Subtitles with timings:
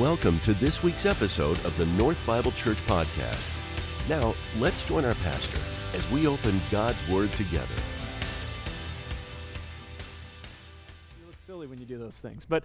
[0.00, 3.50] Welcome to this week's episode of the North Bible Church Podcast.
[4.08, 5.58] Now, let's join our pastor
[5.92, 7.66] as we open God's Word together.
[11.20, 12.46] You look silly when you do those things.
[12.46, 12.64] But,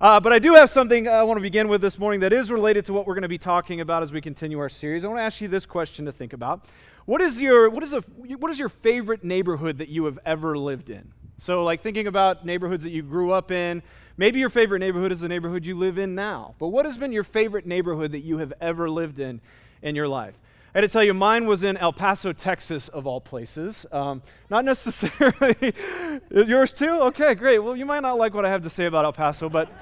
[0.00, 2.52] uh, but I do have something I want to begin with this morning that is
[2.52, 5.02] related to what we're going to be talking about as we continue our series.
[5.02, 6.66] I want to ask you this question to think about.
[7.04, 10.56] What is your, what is a, what is your favorite neighborhood that you have ever
[10.56, 11.10] lived in?
[11.38, 13.82] So, like thinking about neighborhoods that you grew up in,
[14.16, 16.54] maybe your favorite neighborhood is the neighborhood you live in now.
[16.58, 19.40] But what has been your favorite neighborhood that you have ever lived in
[19.82, 20.38] in your life?
[20.76, 23.86] I had to tell you, mine was in El Paso, Texas, of all places.
[23.92, 24.20] Um,
[24.50, 25.72] not necessarily
[26.30, 26.90] yours too.
[26.90, 27.60] Okay, great.
[27.60, 29.70] Well, you might not like what I have to say about El Paso, but.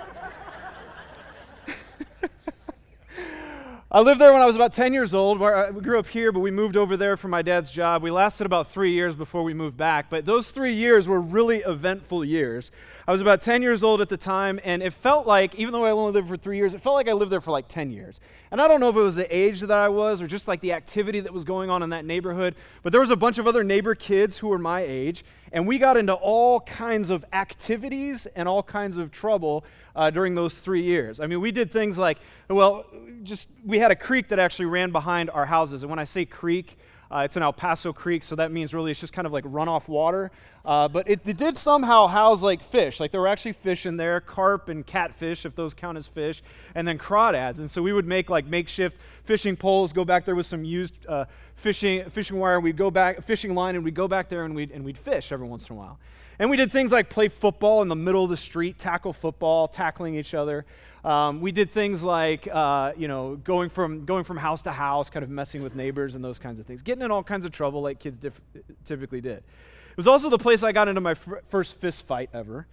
[3.90, 5.38] I lived there when I was about 10 years old.
[5.38, 8.02] We grew up here, but we moved over there for my dad's job.
[8.02, 11.58] We lasted about three years before we moved back, but those three years were really
[11.58, 12.70] eventful years.
[13.06, 15.84] I was about 10 years old at the time, and it felt like, even though
[15.84, 17.90] I only lived for three years, it felt like I lived there for like 10
[17.90, 18.18] years.
[18.50, 20.60] And I don't know if it was the age that I was or just like
[20.60, 23.46] the activity that was going on in that neighborhood, but there was a bunch of
[23.46, 28.24] other neighbor kids who were my age, and we got into all kinds of activities
[28.26, 31.20] and all kinds of trouble uh, during those three years.
[31.20, 32.18] I mean, we did things like,
[32.48, 32.86] well,
[33.22, 35.82] just we had a creek that actually ran behind our houses.
[35.82, 36.78] And when I say creek,
[37.14, 39.44] uh, it's an El Paso Creek, so that means really it's just kind of like
[39.44, 40.32] runoff water.
[40.64, 42.98] Uh, but it, it, did somehow house like fish.
[42.98, 46.42] Like there were actually fish in there, carp and catfish, if those count as fish,
[46.74, 47.60] and then crawdads.
[47.60, 50.94] And so we would make like makeshift fishing poles, go back there with some used
[51.06, 54.54] uh, fishing, fishing wire, we'd go back, fishing line, and we'd go back there and
[54.54, 55.98] we'd, and we'd fish every once in a while.
[56.38, 59.68] And we did things like play football in the middle of the street, tackle football,
[59.68, 60.64] tackling each other.
[61.04, 65.10] Um, we did things like, uh, you know, going from, going from house to house,
[65.10, 67.52] kind of messing with neighbors and those kinds of things, getting in all kinds of
[67.52, 68.40] trouble like kids diff-
[68.84, 69.38] typically did.
[69.38, 72.66] It was also the place I got into my first fist fight ever.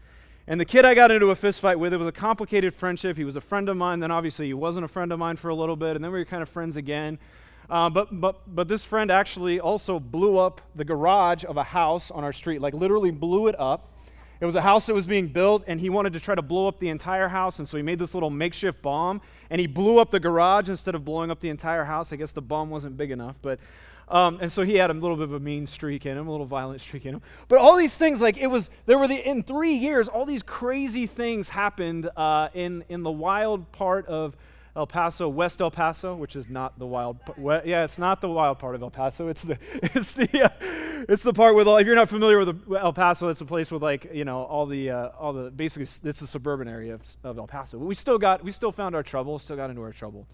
[0.48, 3.16] And the kid I got into a fist fight with, it was a complicated friendship.
[3.16, 5.50] He was a friend of mine, then obviously he wasn't a friend of mine for
[5.50, 7.20] a little bit, and then we were kind of friends again.
[7.72, 12.12] Uh, but, but, but this friend actually also blew up the garage of a house
[12.12, 13.88] on our street, like literally blew it up.
[14.42, 16.68] It was a house that was being built, and he wanted to try to blow
[16.68, 20.00] up the entire house, and so he made this little makeshift bomb, and he blew
[20.00, 22.12] up the garage instead of blowing up the entire house.
[22.12, 23.60] I guess the bomb wasn't big enough, but.
[24.10, 26.32] Um, and so he had a little bit of a mean streak in him, a
[26.32, 27.22] little violent streak in him.
[27.48, 30.44] But all these things, like it was, there were the, in three years, all these
[30.44, 34.36] crazy things happened uh, in, in the wild part of
[34.76, 37.20] El Paso, West El Paso, which is not the wild.
[37.38, 39.28] Yeah, it's not the wild part of El Paso.
[39.28, 40.50] It's the it's the uh,
[41.10, 41.78] it's the part with all.
[41.78, 44.66] If you're not familiar with El Paso, it's a place with like you know all
[44.66, 47.78] the uh, all the basically it's the suburban area of, of, El Paso.
[47.80, 50.26] But we still got we still found our trouble, still got into our trouble.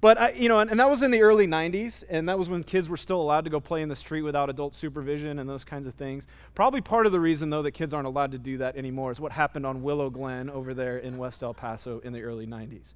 [0.00, 2.48] But I, you know, and, and that was in the early '90s, and that was
[2.48, 5.48] when kids were still allowed to go play in the street without adult supervision and
[5.48, 6.26] those kinds of things.
[6.54, 9.20] Probably part of the reason though that kids aren't allowed to do that anymore is
[9.20, 12.94] what happened on Willow Glen over there in West El Paso in the early '90s.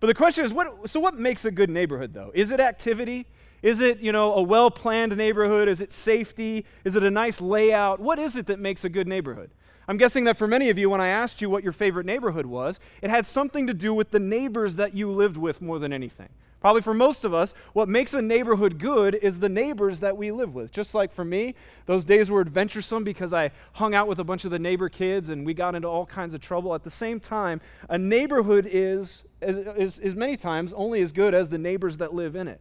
[0.00, 2.32] But the question is, what, so what makes a good neighborhood, though?
[2.34, 3.26] Is it activity?
[3.62, 5.68] Is it, you know, a well-planned neighborhood?
[5.68, 6.64] Is it safety?
[6.84, 8.00] Is it a nice layout?
[8.00, 9.50] What is it that makes a good neighborhood?
[9.86, 12.46] I'm guessing that for many of you, when I asked you what your favorite neighborhood
[12.46, 15.92] was, it had something to do with the neighbors that you lived with more than
[15.92, 16.28] anything.
[16.60, 20.30] Probably for most of us, what makes a neighborhood good is the neighbors that we
[20.30, 20.70] live with.
[20.70, 21.54] Just like for me,
[21.86, 25.30] those days were adventuresome because I hung out with a bunch of the neighbor kids
[25.30, 26.74] and we got into all kinds of trouble.
[26.74, 31.48] At the same time, a neighborhood is, is, is many times only as good as
[31.48, 32.60] the neighbors that live in it.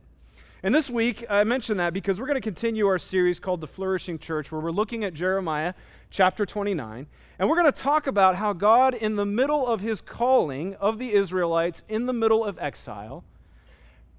[0.64, 3.68] And this week, I mentioned that because we're going to continue our series called The
[3.68, 5.74] Flourishing Church, where we're looking at Jeremiah
[6.10, 7.08] chapter 29.
[7.38, 11.00] And we're going to talk about how God, in the middle of his calling of
[11.00, 13.24] the Israelites in the middle of exile,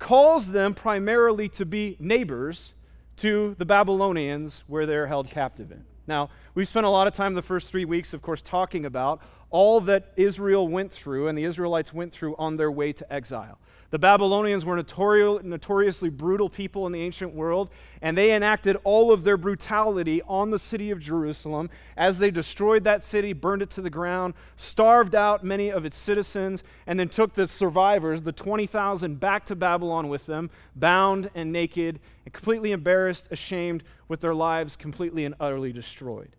[0.00, 2.74] calls them primarily to be neighbors
[3.18, 5.84] to the Babylonians where they're held captive in.
[6.08, 9.22] Now, we've spent a lot of time the first three weeks, of course, talking about
[9.50, 13.58] all that Israel went through and the Israelites went through on their way to exile.
[13.90, 19.24] The Babylonians were notoriously brutal people in the ancient world, and they enacted all of
[19.24, 23.82] their brutality on the city of Jerusalem as they destroyed that city, burned it to
[23.82, 29.18] the ground, starved out many of its citizens, and then took the survivors, the 20,000,
[29.18, 34.76] back to Babylon with them, bound and naked, and completely embarrassed, ashamed, with their lives
[34.76, 36.36] completely and utterly destroyed.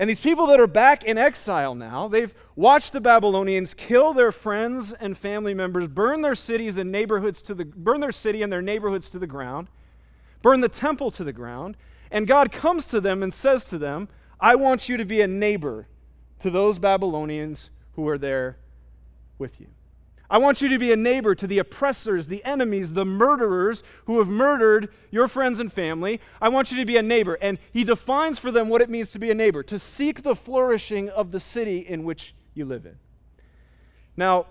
[0.00, 4.30] And these people that are back in exile now, they've watched the Babylonians kill their
[4.30, 8.52] friends and family members, burn their cities and neighborhoods to the burn their city and
[8.52, 9.66] their neighborhoods to the ground,
[10.40, 11.76] burn the temple to the ground,
[12.12, 14.08] and God comes to them and says to them,
[14.38, 15.88] "I want you to be a neighbor
[16.38, 18.58] to those Babylonians who are there
[19.36, 19.66] with you."
[20.30, 24.18] I want you to be a neighbor to the oppressors, the enemies, the murderers who
[24.18, 26.20] have murdered your friends and family.
[26.40, 27.38] I want you to be a neighbor.
[27.40, 30.34] And he defines for them what it means to be a neighbor to seek the
[30.34, 32.96] flourishing of the city in which you live in.
[34.16, 34.46] Now,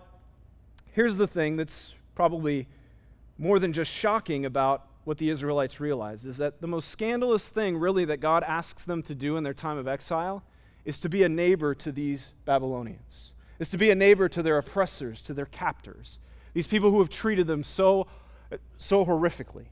[0.94, 2.68] here's the thing that's probably
[3.38, 7.77] more than just shocking about what the Israelites realize is that the most scandalous thing,
[7.77, 10.44] really, that God asks them to do in their time of exile
[10.83, 14.57] is to be a neighbor to these Babylonians, is to be a neighbor to their
[14.57, 16.19] oppressors, to their captors,
[16.54, 18.07] these people who have treated them so,
[18.77, 19.65] so horrifically.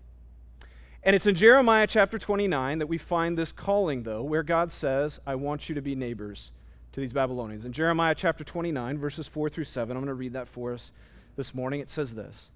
[1.03, 5.19] And it's in Jeremiah chapter 29 that we find this calling, though, where God says,
[5.25, 6.51] I want you to be neighbors
[6.93, 7.65] to these Babylonians.
[7.65, 10.91] In Jeremiah chapter 29, verses 4 through 7, I'm going to read that for us
[11.35, 11.79] this morning.
[11.79, 12.49] It says this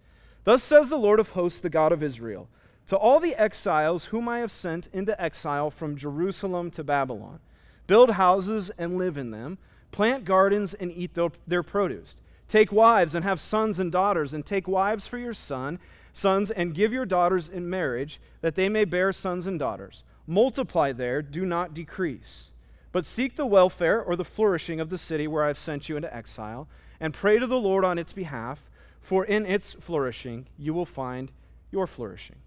[0.46, 2.50] Thus says the Lord of hosts, the God of Israel
[2.90, 7.40] to all the exiles whom I have sent into exile from Jerusalem to Babylon.
[7.86, 9.60] Build houses and live in them,
[9.92, 12.16] plant gardens and eat their produce.
[12.48, 15.80] Take wives and have sons and daughters, and take wives for your son,
[16.14, 20.04] sons, and give your daughters in marriage, that they may bear sons and daughters.
[20.26, 22.50] Multiply there, do not decrease.
[22.92, 25.96] But seek the welfare or the flourishing of the city where I have sent you
[25.96, 26.68] into exile,
[27.00, 28.70] and pray to the Lord on its behalf,
[29.00, 31.32] for in its flourishing you will find
[31.72, 32.38] your flourishing.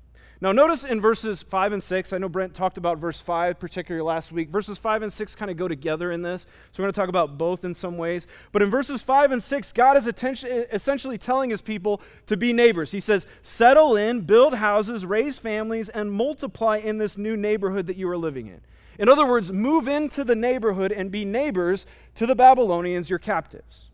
[0.42, 4.04] Now, notice in verses 5 and 6, I know Brent talked about verse 5 particularly
[4.04, 4.50] last week.
[4.50, 7.08] Verses 5 and 6 kind of go together in this, so we're going to talk
[7.08, 8.26] about both in some ways.
[8.50, 12.90] But in verses 5 and 6, God is essentially telling his people to be neighbors.
[12.90, 17.96] He says, Settle in, build houses, raise families, and multiply in this new neighborhood that
[17.96, 18.62] you are living in.
[18.98, 21.86] In other words, move into the neighborhood and be neighbors
[22.16, 23.91] to the Babylonians, your captives.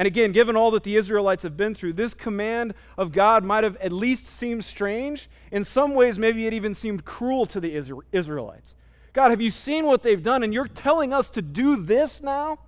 [0.00, 3.64] And again, given all that the Israelites have been through, this command of God might
[3.64, 5.28] have at least seemed strange.
[5.52, 7.74] In some ways, maybe it even seemed cruel to the
[8.10, 8.74] Israelites.
[9.12, 10.42] God, have you seen what they've done?
[10.42, 12.60] And you're telling us to do this now?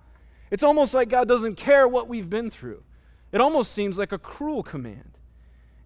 [0.51, 2.83] It's almost like God doesn't care what we've been through.
[3.31, 5.17] It almost seems like a cruel command.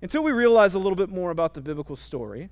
[0.02, 2.50] Until we realize a little bit more about the biblical story,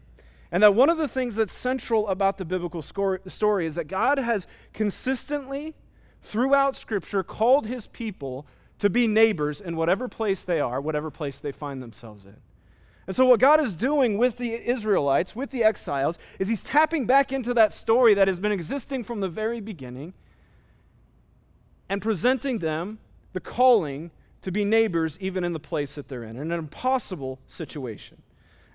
[0.53, 4.19] and that one of the things that's central about the biblical story is that God
[4.19, 5.75] has consistently,
[6.21, 8.47] throughout Scripture, called his people
[8.79, 12.37] to be neighbors in whatever place they are, whatever place they find themselves in.
[13.07, 17.05] And so, what God is doing with the Israelites, with the exiles, is He's tapping
[17.05, 20.13] back into that story that has been existing from the very beginning
[21.87, 22.99] and presenting them
[23.33, 24.09] the calling
[24.41, 28.21] to be neighbors even in the place that they're in, in an impossible situation.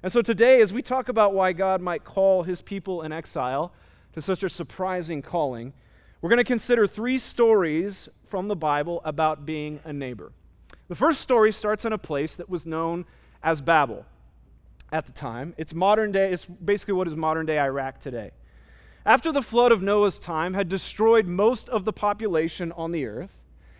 [0.02, 3.72] And so, today, as we talk about why God might call His people in exile
[4.12, 5.72] to such a surprising calling,
[6.20, 10.32] we're going to consider three stories from the Bible about being a neighbor.
[10.88, 13.04] The first story starts in a place that was known
[13.42, 14.06] as Babel
[14.92, 15.54] at the time.
[15.56, 18.30] It's modern day, it's basically what is modern day Iraq today.
[19.04, 23.38] After the flood of Noah's time had destroyed most of the population on the earth,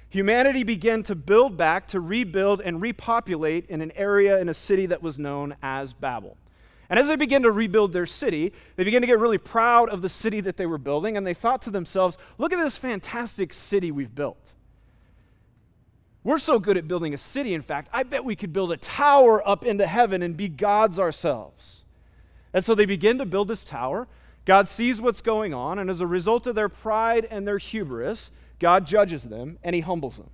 [0.08, 4.87] humanity began to build back, to rebuild, and repopulate in an area in a city
[4.87, 6.37] that was known as Babel.
[6.91, 10.03] And as they began to rebuild their city, they began to get really proud of
[10.03, 13.55] the city that they were building, and they thought to themselves, look at this fantastic
[13.55, 14.53] city we've built.
[16.25, 18.77] We're so good at building a city, in fact, I bet we could build a
[18.77, 21.85] tower up into heaven and be gods ourselves.
[22.53, 24.09] And so they begin to build this tower.
[24.45, 28.33] God sees what's going on, and as a result of their pride and their hubris,
[28.59, 30.31] God judges them and he humbles them.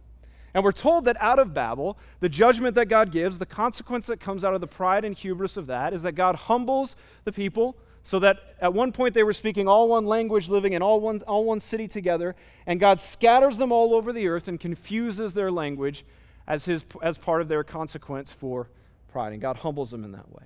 [0.56, 4.20] And we're told that out of Babel, the judgment that God gives, the consequence that
[4.20, 7.76] comes out of the pride and hubris of that, is that God humbles the people
[8.02, 11.20] so that at one point they were speaking all one language, living in all one,
[11.28, 12.34] all one city together,
[12.66, 16.06] and God scatters them all over the earth and confuses their language
[16.46, 18.70] as, his, as part of their consequence for
[19.08, 19.34] pride.
[19.34, 20.44] And God humbles them in that way.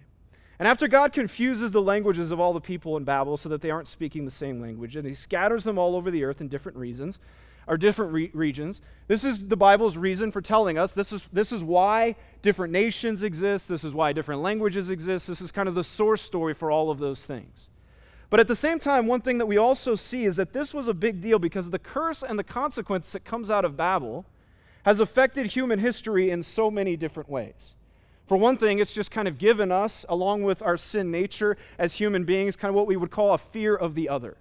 [0.58, 3.70] And after God confuses the languages of all the people in Babel so that they
[3.70, 6.76] aren't speaking the same language, and he scatters them all over the earth in different
[6.76, 7.20] reasons,
[7.70, 8.80] are different re- regions.
[9.06, 13.22] This is the Bible's reason for telling us this is, this is why different nations
[13.22, 15.28] exist, this is why different languages exist.
[15.28, 17.70] This is kind of the source story for all of those things.
[18.28, 20.88] But at the same time, one thing that we also see is that this was
[20.88, 24.26] a big deal because the curse and the consequence that comes out of Babel
[24.84, 27.74] has affected human history in so many different ways.
[28.26, 31.94] For one thing, it's just kind of given us, along with our sin nature as
[31.94, 34.36] human beings, kind of what we would call a fear of the other.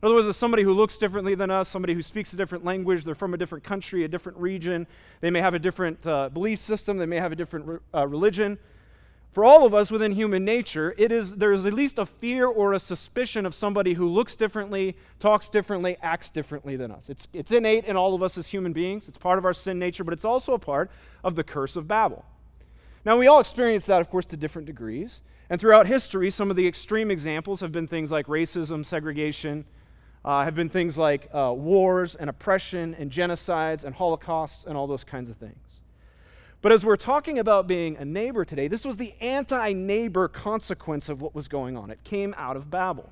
[0.00, 2.64] In other words, it's somebody who looks differently than us, somebody who speaks a different
[2.64, 4.86] language, they're from a different country, a different region,
[5.20, 8.58] they may have a different uh, belief system, they may have a different uh, religion.
[9.32, 12.46] For all of us within human nature, it is, there is at least a fear
[12.46, 17.10] or a suspicion of somebody who looks differently, talks differently, acts differently than us.
[17.10, 19.08] It's, it's innate in all of us as human beings.
[19.08, 20.90] It's part of our sin nature, but it's also a part
[21.24, 22.24] of the curse of Babel.
[23.04, 25.20] Now, we all experience that, of course, to different degrees.
[25.50, 29.64] And throughout history, some of the extreme examples have been things like racism, segregation,
[30.28, 34.86] uh, have been things like uh, wars and oppression and genocides and holocausts and all
[34.86, 35.80] those kinds of things.
[36.60, 41.08] But as we're talking about being a neighbor today, this was the anti neighbor consequence
[41.08, 41.90] of what was going on.
[41.90, 43.10] It came out of Babel.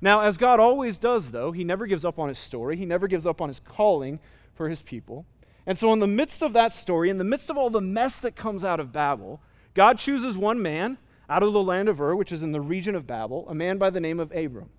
[0.00, 3.06] Now, as God always does, though, He never gives up on His story, He never
[3.06, 4.18] gives up on His calling
[4.54, 5.26] for His people.
[5.66, 8.18] And so, in the midst of that story, in the midst of all the mess
[8.20, 9.42] that comes out of Babel,
[9.74, 10.96] God chooses one man
[11.28, 13.76] out of the land of Ur, which is in the region of Babel, a man
[13.76, 14.70] by the name of Abram,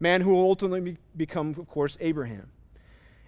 [0.00, 2.50] man who will ultimately become, of course, Abraham.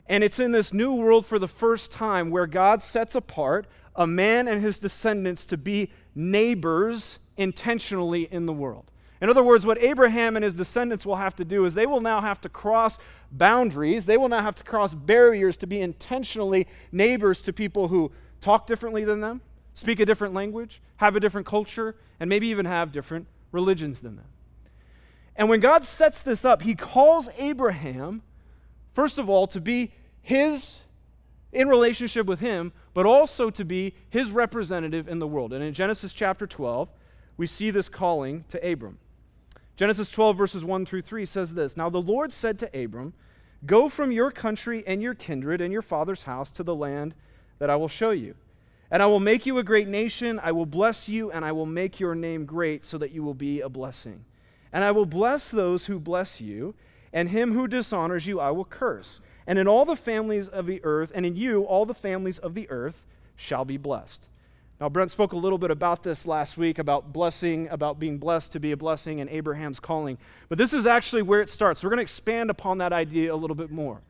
[0.07, 4.07] And it's in this new world for the first time where God sets apart a
[4.07, 8.91] man and his descendants to be neighbors intentionally in the world.
[9.21, 12.00] In other words, what Abraham and his descendants will have to do is they will
[12.00, 12.99] now have to cross
[13.31, 14.05] boundaries.
[14.05, 18.11] They will now have to cross barriers to be intentionally neighbors to people who
[18.41, 19.41] talk differently than them,
[19.75, 24.17] speak a different language, have a different culture, and maybe even have different religions than
[24.17, 24.26] them.
[25.36, 28.22] And when God sets this up, he calls Abraham,
[28.92, 30.78] first of all, to be his,
[31.52, 35.52] in relationship with him, but also to be his representative in the world.
[35.52, 36.90] And in Genesis chapter 12,
[37.36, 38.98] we see this calling to Abram.
[39.76, 43.14] Genesis 12, verses 1 through 3 says this Now the Lord said to Abram,
[43.64, 47.14] Go from your country and your kindred and your father's house to the land
[47.58, 48.34] that I will show you.
[48.90, 50.38] And I will make you a great nation.
[50.42, 53.34] I will bless you, and I will make your name great so that you will
[53.34, 54.24] be a blessing.
[54.73, 56.75] And I will bless those who bless you,
[57.12, 59.21] and him who dishonors you I will curse.
[59.47, 62.55] And in all the families of the earth, and in you all the families of
[62.55, 63.05] the earth
[63.37, 64.29] shall be blessed.
[64.81, 68.50] Now, Brent spoke a little bit about this last week about blessing, about being blessed
[68.52, 70.19] to be a blessing and Abraham's calling.
[70.49, 71.85] But this is actually where it starts.
[71.85, 74.00] We're going to expand upon that idea a little bit more.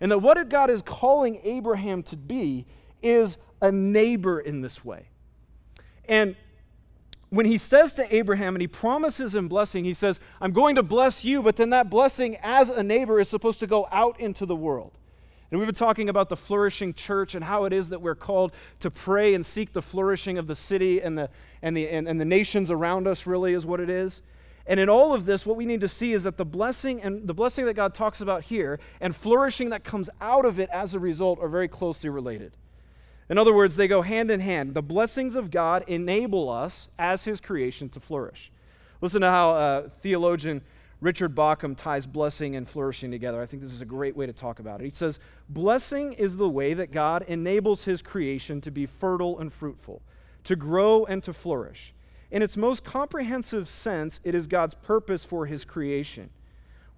[0.00, 2.66] And that what God is calling Abraham to be
[3.02, 5.08] is a neighbor in this way.
[6.08, 6.36] And
[7.30, 10.82] when he says to Abraham and he promises him blessing, he says, I'm going to
[10.82, 14.44] bless you, but then that blessing as a neighbor is supposed to go out into
[14.44, 14.98] the world.
[15.50, 18.52] And we've been talking about the flourishing church and how it is that we're called
[18.80, 21.28] to pray and seek the flourishing of the city and the,
[21.62, 24.22] and the, and, and the nations around us, really, is what it is.
[24.66, 27.26] And in all of this, what we need to see is that the blessing and
[27.26, 30.94] the blessing that God talks about here and flourishing that comes out of it as
[30.94, 32.56] a result are very closely related.
[33.30, 34.74] In other words, they go hand in hand.
[34.74, 38.50] The blessings of God enable us as His creation to flourish.
[39.00, 40.62] Listen to how uh, theologian
[41.00, 43.40] Richard Bauckham ties blessing and flourishing together.
[43.40, 44.84] I think this is a great way to talk about it.
[44.84, 49.52] He says, Blessing is the way that God enables his creation to be fertile and
[49.52, 50.02] fruitful,
[50.44, 51.94] to grow and to flourish.
[52.32, 56.30] In its most comprehensive sense, it is God's purpose for his creation.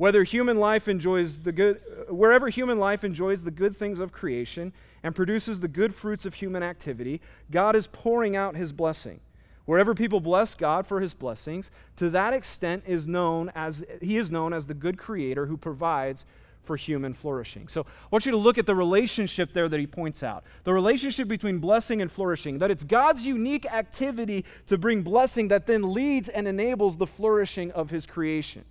[0.02, 4.72] Whether human life enjoys the good, wherever human life enjoys the good things of creation
[5.04, 7.20] and produces the good fruits of human activity,
[7.52, 9.20] God is pouring out his blessing.
[9.64, 14.28] Wherever people bless God for his blessings, to that extent is known as he is
[14.28, 16.24] known as the good creator who provides
[16.64, 17.68] for human flourishing.
[17.68, 20.42] So I want you to look at the relationship there that he points out.
[20.64, 25.68] The relationship between blessing and flourishing, that it's God's unique activity to bring blessing that
[25.68, 28.64] then leads and enables the flourishing of his creation.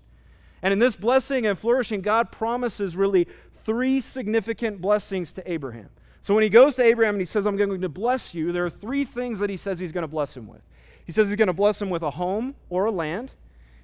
[0.61, 5.89] And in this blessing and flourishing, God promises really three significant blessings to Abraham.
[6.21, 8.65] So when he goes to Abraham and he says, I'm going to bless you, there
[8.65, 10.61] are three things that he says he's going to bless him with.
[11.05, 13.33] He says he's going to bless him with a home or a land.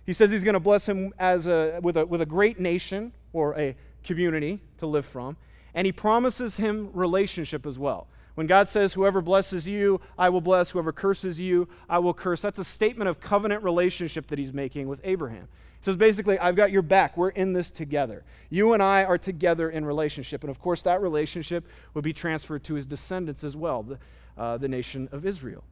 [0.06, 3.12] He says he's going to bless him as a, with, a, with a great nation
[3.34, 5.36] or a community to live from.
[5.74, 8.08] And he promises him relationship as well.
[8.36, 10.70] When God says, Whoever blesses you, I will bless.
[10.70, 14.88] Whoever curses you, I will curse, that's a statement of covenant relationship that he's making
[14.88, 15.48] with Abraham.
[15.80, 17.18] He says basically, I've got your back.
[17.18, 18.24] We're in this together.
[18.50, 20.44] You and I are together in relationship.
[20.44, 24.00] And of course, that relationship would be transferred to his descendants as well, the,
[24.38, 25.64] uh, the nation of Israel.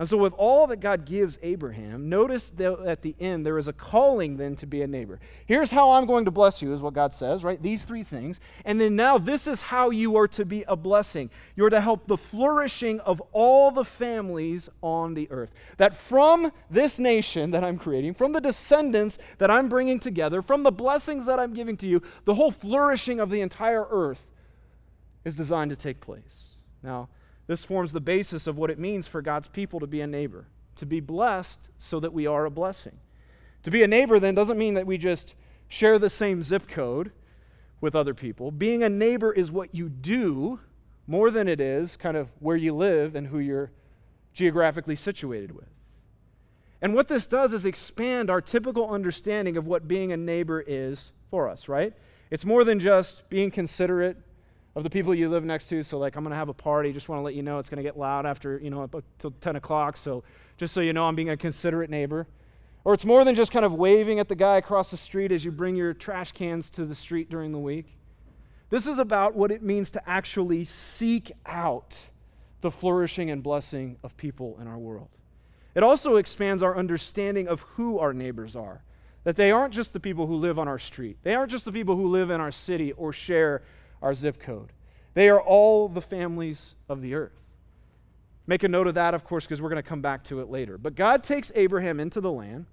[0.00, 3.68] And so, with all that God gives Abraham, notice that at the end there is
[3.68, 5.20] a calling then to be a neighbor.
[5.44, 7.62] Here's how I'm going to bless you, is what God says, right?
[7.62, 8.40] These three things.
[8.64, 11.28] And then now this is how you are to be a blessing.
[11.54, 15.52] You're to help the flourishing of all the families on the earth.
[15.76, 20.62] That from this nation that I'm creating, from the descendants that I'm bringing together, from
[20.62, 24.26] the blessings that I'm giving to you, the whole flourishing of the entire earth
[25.26, 26.54] is designed to take place.
[26.82, 27.10] Now,
[27.50, 30.46] this forms the basis of what it means for God's people to be a neighbor,
[30.76, 32.96] to be blessed so that we are a blessing.
[33.64, 35.34] To be a neighbor then doesn't mean that we just
[35.66, 37.10] share the same zip code
[37.80, 38.52] with other people.
[38.52, 40.60] Being a neighbor is what you do
[41.08, 43.72] more than it is kind of where you live and who you're
[44.32, 45.66] geographically situated with.
[46.80, 51.10] And what this does is expand our typical understanding of what being a neighbor is
[51.32, 51.94] for us, right?
[52.30, 54.18] It's more than just being considerate,
[54.76, 55.82] of the people you live next to.
[55.82, 56.92] So, like, I'm to have a party.
[56.92, 59.56] Just want to let you know it's to get loud after, you know, until 10
[59.56, 59.96] o'clock.
[59.96, 60.22] So,
[60.56, 62.26] just so you know, I'm being a considerate neighbor.
[62.84, 65.44] Or it's more than just kind of waving at the guy across the street as
[65.44, 67.98] you bring your trash cans to the street during the week.
[68.70, 71.98] This is about what it means to actually seek out
[72.60, 75.08] the flourishing and blessing of people in our world.
[75.74, 78.82] It also expands our understanding of who our neighbors are.
[79.24, 81.72] That they aren't just the people who live on our street, they aren't just the
[81.72, 83.62] people who live in our city or share
[84.02, 84.72] our zip code.
[85.14, 87.40] They are all the families of the earth.
[88.46, 90.50] Make a note of that, of course, because we're going to come back to it
[90.50, 90.78] later.
[90.78, 92.66] But God takes Abraham into the land.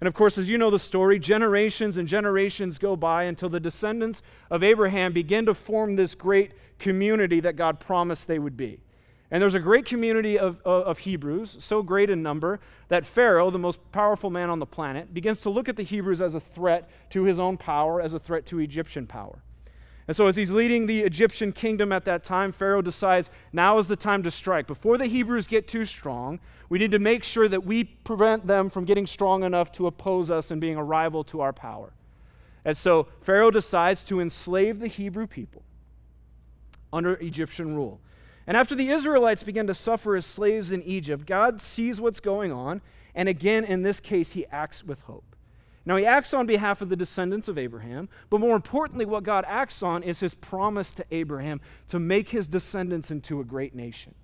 [0.00, 3.60] And of course, as you know the story, generations and generations go by until the
[3.60, 4.20] descendants
[4.50, 8.80] of Abraham begin to form this great community that God promised they would be.
[9.30, 13.58] And there's a great community of, of, Hebrews, so great in number, that Pharaoh, the
[13.58, 16.88] most powerful man on the planet, begins to look at the Hebrews as a threat
[17.10, 19.42] to his own power, as a threat to Egyptian power.
[20.08, 23.88] And so, as he's leading the Egyptian kingdom at that time, Pharaoh decides now is
[23.88, 24.66] the time to strike.
[24.66, 28.70] Before the Hebrews get too strong, we need to make sure that we prevent them
[28.70, 31.92] from getting strong enough to oppose us and being a rival to our power.
[32.64, 35.62] And so, Pharaoh decides to enslave the Hebrew people
[36.92, 38.00] under Egyptian rule.
[38.46, 42.52] And after the Israelites begin to suffer as slaves in Egypt, God sees what's going
[42.52, 42.80] on,
[43.14, 45.35] and again, in this case, he acts with hope.
[45.86, 49.44] Now, he acts on behalf of the descendants of Abraham, but more importantly, what God
[49.46, 54.14] acts on is his promise to Abraham to make his descendants into a great nation.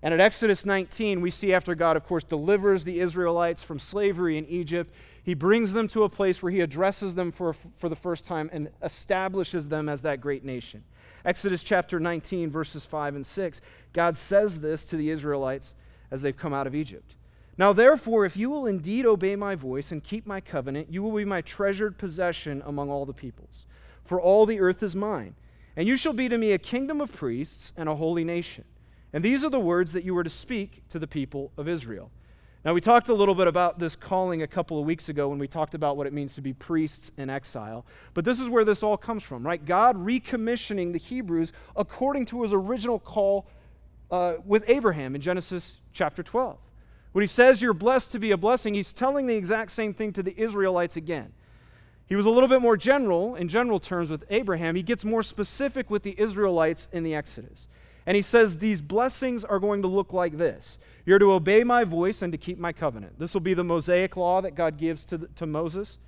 [0.00, 4.38] And at Exodus 19, we see after God, of course, delivers the Israelites from slavery
[4.38, 4.94] in Egypt,
[5.24, 8.48] he brings them to a place where he addresses them for, for the first time
[8.52, 10.84] and establishes them as that great nation.
[11.24, 13.60] Exodus chapter 19, verses 5 and 6,
[13.92, 15.74] God says this to the Israelites
[16.10, 17.16] as they've come out of Egypt.
[17.56, 21.12] Now, therefore, if you will indeed obey my voice and keep my covenant, you will
[21.12, 23.66] be my treasured possession among all the peoples.
[24.02, 25.34] For all the earth is mine.
[25.76, 28.64] And you shall be to me a kingdom of priests and a holy nation.
[29.12, 32.10] And these are the words that you were to speak to the people of Israel.
[32.64, 35.38] Now, we talked a little bit about this calling a couple of weeks ago when
[35.38, 37.84] we talked about what it means to be priests in exile.
[38.14, 39.62] But this is where this all comes from, right?
[39.62, 43.46] God recommissioning the Hebrews according to his original call
[44.10, 46.56] uh, with Abraham in Genesis chapter 12.
[47.14, 50.12] When he says you're blessed to be a blessing, he's telling the exact same thing
[50.14, 51.32] to the Israelites again.
[52.08, 54.74] He was a little bit more general, in general terms, with Abraham.
[54.74, 57.68] He gets more specific with the Israelites in the Exodus.
[58.04, 61.84] And he says, These blessings are going to look like this You're to obey my
[61.84, 63.16] voice and to keep my covenant.
[63.20, 65.98] This will be the Mosaic law that God gives to, the, to Moses,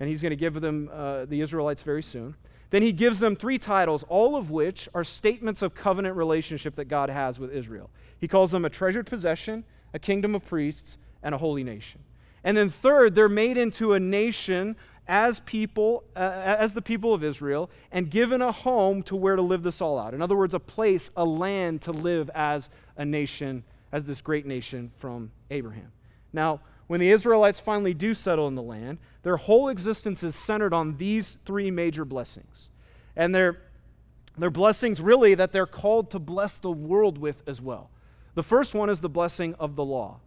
[0.00, 2.34] and he's going to give them, uh, the Israelites, very soon.
[2.70, 6.86] Then he gives them three titles, all of which are statements of covenant relationship that
[6.86, 7.90] God has with Israel.
[8.18, 12.00] He calls them a treasured possession, a kingdom of priests, and a holy nation.
[12.44, 17.24] And then, third, they're made into a nation as people, uh, as the people of
[17.24, 20.14] Israel, and given a home to where to live this all out.
[20.14, 24.46] In other words, a place, a land to live as a nation, as this great
[24.46, 25.90] nation from Abraham.
[26.32, 30.74] Now, when the Israelites finally do settle in the land, their whole existence is centered
[30.74, 32.68] on these three major blessings.
[33.16, 33.58] And they're,
[34.36, 37.90] they're blessings really that they're called to bless the world with as well.
[38.38, 40.20] The first one is the blessing of the law.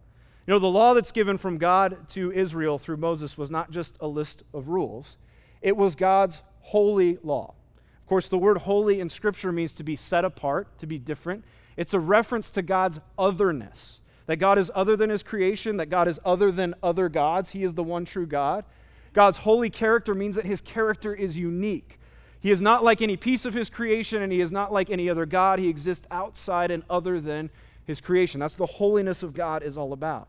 [0.46, 3.96] You know, the law that's given from God to Israel through Moses was not just
[4.00, 5.16] a list of rules,
[5.62, 7.54] it was God's holy law.
[8.02, 11.42] Of course, the word holy in Scripture means to be set apart, to be different.
[11.78, 16.06] It's a reference to God's otherness, that God is other than his creation, that God
[16.06, 17.52] is other than other gods.
[17.52, 18.66] He is the one true God.
[19.14, 21.98] God's holy character means that his character is unique.
[22.40, 25.08] He is not like any piece of his creation, and he is not like any
[25.08, 25.58] other God.
[25.58, 27.48] He exists outside and other than
[27.84, 28.40] his creation.
[28.40, 30.28] That's the holiness of God is all about.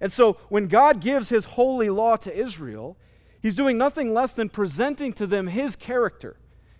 [0.00, 2.96] And so when God gives his holy law to Israel,
[3.40, 6.36] he's doing nothing less than presenting to them his character.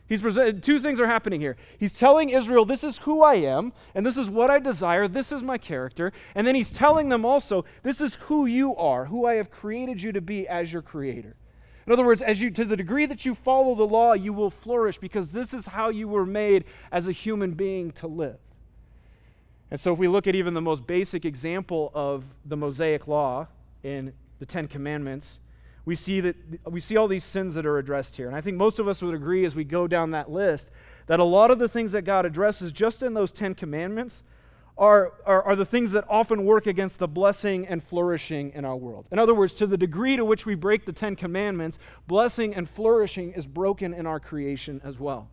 [0.09, 1.57] He's presented two things are happening here.
[1.79, 5.33] He's telling Israel, this is who I am, and this is what I desire, this
[5.33, 6.13] is my character.
[6.35, 10.01] And then he's telling them also, this is who you are, who I have created
[10.01, 11.37] you to be as your creator.
[11.87, 14.51] In other words, as you to the degree that you follow the law, you will
[14.51, 18.39] flourish because this is how you were made as a human being to live.
[19.71, 23.49] And so, if we look at even the most basic example of the Mosaic law
[23.83, 25.39] in the Ten Commandments,
[25.85, 28.27] we see that we see all these sins that are addressed here.
[28.27, 30.71] And I think most of us would agree as we go down that list
[31.07, 34.23] that a lot of the things that God addresses just in those Ten Commandments
[34.77, 38.77] are, are, are, the things that often work against the blessing and flourishing in our
[38.77, 39.09] world.
[39.11, 42.69] In other words, to the degree to which we break the Ten Commandments, blessing and
[42.69, 45.29] flourishing is broken in our creation as well.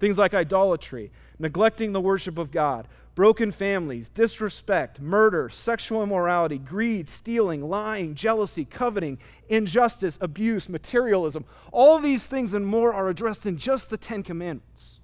[0.00, 7.08] Things like idolatry, neglecting the worship of God, broken families, disrespect, murder, sexual immorality, greed,
[7.08, 11.44] stealing, lying, jealousy, coveting, injustice, abuse, materialism.
[11.72, 15.00] All these things and more are addressed in just the Ten Commandments.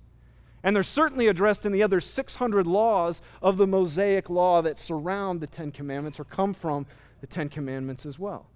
[0.63, 5.41] And they're certainly addressed in the other 600 laws of the Mosaic law that surround
[5.41, 6.87] the Ten Commandments or come from
[7.21, 8.47] the Ten Commandments as well.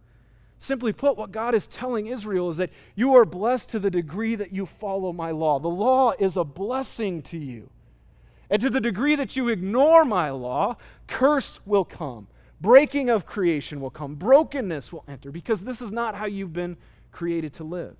[0.58, 4.36] Simply put, what God is telling Israel is that you are blessed to the degree
[4.36, 5.58] that you follow my law.
[5.58, 7.68] The law is a blessing to you.
[8.52, 12.26] And to the degree that you ignore my law, curse will come.
[12.60, 14.14] Breaking of creation will come.
[14.14, 16.76] Brokenness will enter because this is not how you've been
[17.12, 17.96] created to live.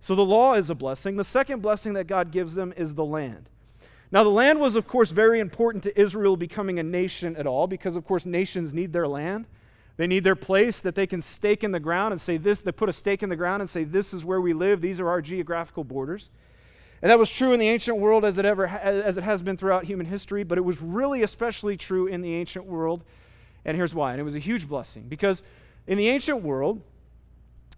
[0.00, 1.14] So the law is a blessing.
[1.14, 3.48] The second blessing that God gives them is the land.
[4.10, 7.68] Now, the land was, of course, very important to Israel becoming a nation at all,
[7.68, 9.46] because, of course, nations need their land.
[9.96, 12.72] They need their place that they can stake in the ground and say this, they
[12.72, 15.08] put a stake in the ground and say, This is where we live, these are
[15.08, 16.30] our geographical borders.
[17.02, 19.56] And that was true in the ancient world as it, ever, as it has been
[19.56, 23.04] throughout human history, but it was really especially true in the ancient world.
[23.64, 24.12] And here's why.
[24.12, 25.42] And it was a huge blessing because
[25.86, 26.80] in the ancient world,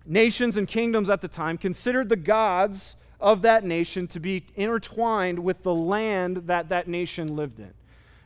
[0.06, 5.38] nations and kingdoms at the time considered the gods of that nation to be intertwined
[5.38, 7.72] with the land that that nation lived in.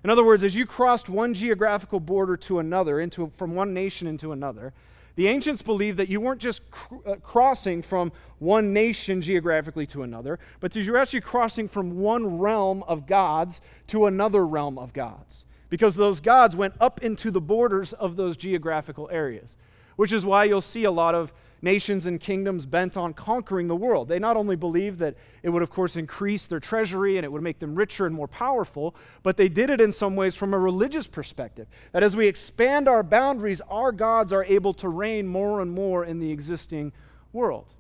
[0.04, 4.06] In other words, as you crossed one geographical border to another, into, from one nation
[4.06, 4.72] into another,
[5.14, 10.02] the ancients believed that you weren't just cr- uh, crossing from one nation geographically to
[10.02, 14.92] another, but that you're actually crossing from one realm of gods to another realm of
[14.92, 15.44] gods.
[15.68, 19.56] Because those gods went up into the borders of those geographical areas,
[19.96, 23.76] which is why you'll see a lot of nations and kingdoms bent on conquering the
[23.76, 24.08] world.
[24.08, 27.42] They not only believed that it would, of course, increase their treasury and it would
[27.42, 30.58] make them richer and more powerful, but they did it in some ways from a
[30.58, 31.68] religious perspective.
[31.92, 36.04] That as we expand our boundaries, our gods are able to reign more and more
[36.04, 36.92] in the existing
[37.32, 37.72] world.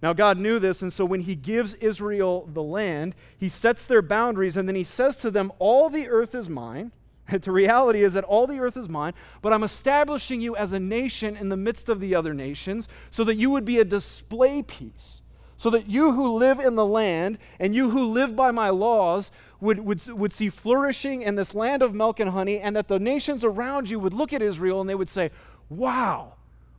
[0.00, 4.02] Now, God knew this, and so when He gives Israel the land, He sets their
[4.02, 6.92] boundaries, and then He says to them, All the earth is mine.
[7.40, 9.12] The reality is that all the earth is mine,
[9.42, 13.24] but I'm establishing you as a nation in the midst of the other nations so
[13.24, 15.22] that you would be a display piece.
[15.56, 19.32] So that you who live in the land and you who live by my laws
[19.60, 23.00] would, would, would see flourishing in this land of milk and honey, and that the
[23.00, 25.32] nations around you would look at Israel and they would say,
[25.68, 26.34] Wow,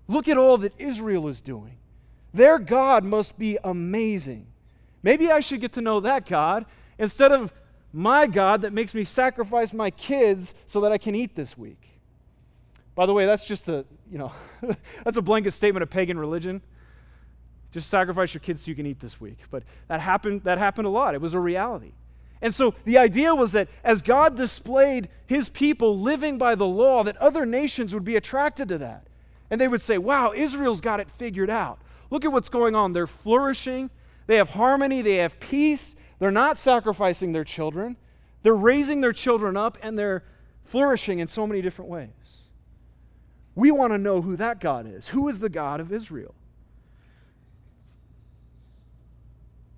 [0.08, 1.76] look at all that Israel is doing.
[2.34, 4.48] Their God must be amazing.
[5.04, 6.66] Maybe I should get to know that God
[6.98, 7.54] instead of
[7.92, 11.90] my God that makes me sacrifice my kids so that I can eat this week.
[12.96, 14.32] By the way, that's just a, you know,
[15.04, 16.62] that's a blanket statement of pagan religion.
[17.72, 19.38] Just sacrifice your kids so you can eat this week.
[19.52, 21.14] But that happened, that happened a lot.
[21.14, 21.94] It was a reality.
[22.42, 27.04] And so the idea was that as God displayed his people living by the law,
[27.04, 29.08] that other nations would be attracted to that.
[29.50, 31.80] And they would say, wow, Israel's got it figured out.
[32.10, 32.94] Look at what's going on.
[32.94, 33.90] They're flourishing,
[34.28, 37.98] they have harmony, they have peace, they're not sacrificing their children,
[38.44, 40.24] they're raising their children up, and they're
[40.64, 42.44] flourishing in so many different ways.
[43.56, 45.10] We want to know who that God is.
[45.10, 46.36] Who is the God of Israel?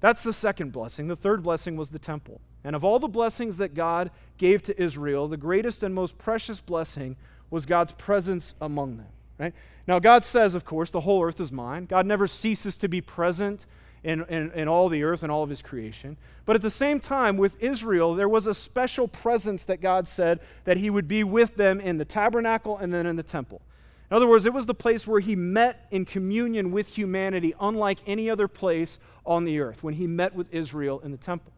[0.01, 1.07] That's the second blessing.
[1.07, 2.41] The third blessing was the temple.
[2.63, 6.59] And of all the blessings that God gave to Israel, the greatest and most precious
[6.59, 7.15] blessing
[7.49, 9.07] was God's presence among them.
[9.39, 9.53] Right?
[9.87, 11.85] Now, God says, of course, the whole earth is mine.
[11.85, 13.65] God never ceases to be present
[14.03, 16.17] in, all the earth and all of his creation.
[16.45, 20.39] But at the same time, with Israel, there was a special presence that God said
[20.63, 23.61] that he would be with them in the tabernacle and then in the temple.
[24.09, 27.99] In other words, it was the place where he met in communion with humanity, unlike
[28.05, 31.53] any other place on the earth, when he met with Israel in the temple.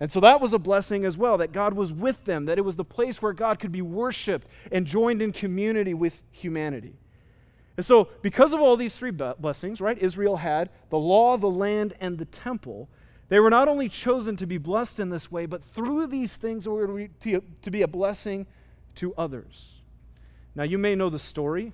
[0.00, 2.62] And so that was a blessing as well, that God was with them, that it
[2.62, 6.94] was the place where God could be worshiped and joined in community with humanity.
[7.76, 11.94] And so, because of all these three blessings, right, Israel had the law, the land,
[12.00, 12.88] and the temple.
[13.28, 16.68] They were not only chosen to be blessed in this way, but through these things,
[16.68, 18.46] were to be a blessing
[18.96, 19.80] to others.
[20.54, 21.72] Now, you may know the story.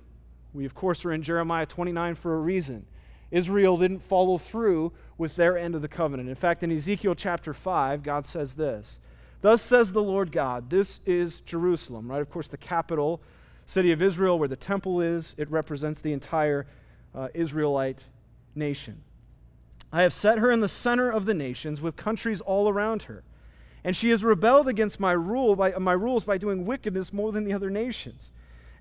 [0.53, 2.85] We, of course, are in Jeremiah 29 for a reason.
[3.29, 6.29] Israel didn't follow through with their end of the covenant.
[6.29, 8.99] In fact, in Ezekiel chapter 5, God says this
[9.41, 12.21] Thus says the Lord God, this is Jerusalem, right?
[12.21, 13.21] Of course, the capital
[13.69, 15.35] city of Israel, where the temple is.
[15.37, 16.65] It represents the entire
[17.13, 18.03] uh, Israelite
[18.55, 19.03] nation.
[19.93, 23.23] I have set her in the center of the nations with countries all around her.
[23.83, 27.43] And she has rebelled against my rule by my rules by doing wickedness more than
[27.43, 28.31] the other nations,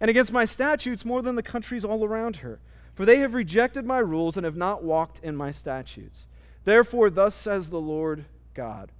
[0.01, 2.59] and against my statutes more than the countries all around her.
[2.95, 6.27] For they have rejected my rules and have not walked in my statutes.
[6.65, 8.25] Therefore, thus says the Lord
[8.55, 8.91] God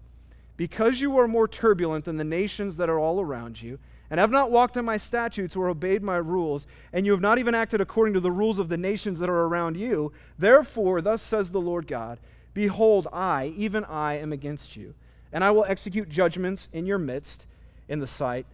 [0.57, 3.79] Because you are more turbulent than the nations that are all around you,
[4.11, 7.39] and have not walked in my statutes or obeyed my rules, and you have not
[7.39, 11.23] even acted according to the rules of the nations that are around you, therefore, thus
[11.23, 12.19] says the Lord God
[12.55, 14.95] Behold, I, even I, am against you,
[15.33, 17.47] and I will execute judgments in your midst
[17.89, 18.47] in the sight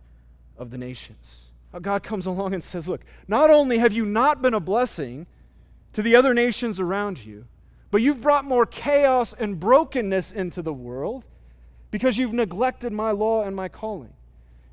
[0.58, 1.44] of the nations.
[1.80, 5.26] God comes along and says, Look, not only have you not been a blessing
[5.92, 7.46] to the other nations around you,
[7.90, 11.24] but you've brought more chaos and brokenness into the world
[11.90, 14.13] because you've neglected my law and my calling.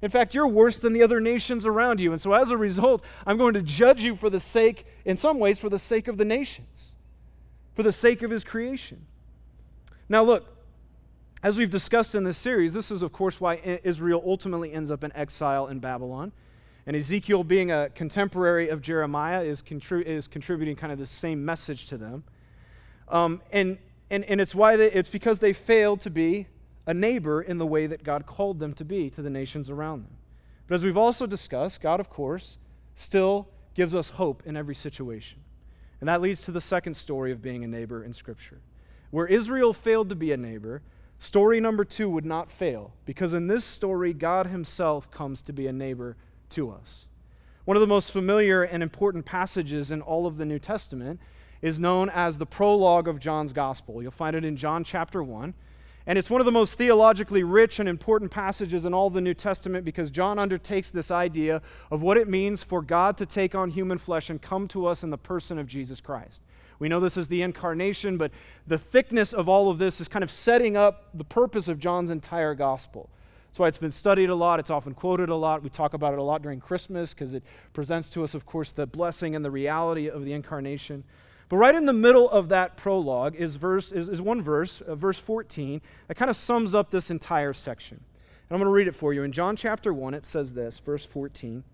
[0.01, 2.11] In fact, you're worse than the other nations around you.
[2.11, 5.37] And so as a result, I'm going to judge you for the sake, in some
[5.37, 6.95] ways, for the sake of the nations,
[7.75, 9.05] for the sake of his creation.
[10.09, 10.47] Now, look,
[11.43, 15.03] as we've discussed in this series, this is, of course, why Israel ultimately ends up
[15.03, 16.31] in exile in Babylon.
[16.85, 21.45] And Ezekiel, being a contemporary of Jeremiah, is, contri- is contributing kind of the same
[21.45, 22.23] message to them.
[23.07, 23.77] Um, and,
[24.09, 26.47] and, and it's why they, it's because they failed to be
[26.85, 30.03] a neighbor in the way that God called them to be to the nations around
[30.03, 30.17] them.
[30.67, 32.57] But as we've also discussed, God, of course,
[32.95, 35.39] still gives us hope in every situation.
[35.99, 38.61] And that leads to the second story of being a neighbor in Scripture.
[39.11, 40.81] Where Israel failed to be a neighbor,
[41.19, 45.67] story number two would not fail, because in this story, God Himself comes to be
[45.67, 46.17] a neighbor
[46.51, 47.05] to us.
[47.65, 51.19] One of the most familiar and important passages in all of the New Testament
[51.61, 54.01] is known as the prologue of John's Gospel.
[54.01, 55.53] You'll find it in John chapter 1.
[56.07, 59.35] And it's one of the most theologically rich and important passages in all the New
[59.35, 61.61] Testament because John undertakes this idea
[61.91, 65.03] of what it means for God to take on human flesh and come to us
[65.03, 66.41] in the person of Jesus Christ.
[66.79, 68.31] We know this is the incarnation, but
[68.65, 72.09] the thickness of all of this is kind of setting up the purpose of John's
[72.09, 73.07] entire gospel.
[73.51, 74.59] That's why it's been studied a lot.
[74.59, 75.61] It's often quoted a lot.
[75.61, 78.71] We talk about it a lot during Christmas because it presents to us, of course,
[78.71, 81.03] the blessing and the reality of the incarnation.
[81.51, 84.95] But right in the middle of that prologue is, verse, is, is one verse, uh,
[84.95, 87.97] verse 14, that kind of sums up this entire section.
[87.97, 89.21] And I'm going to read it for you.
[89.21, 91.65] In John chapter 1, it says this, verse 14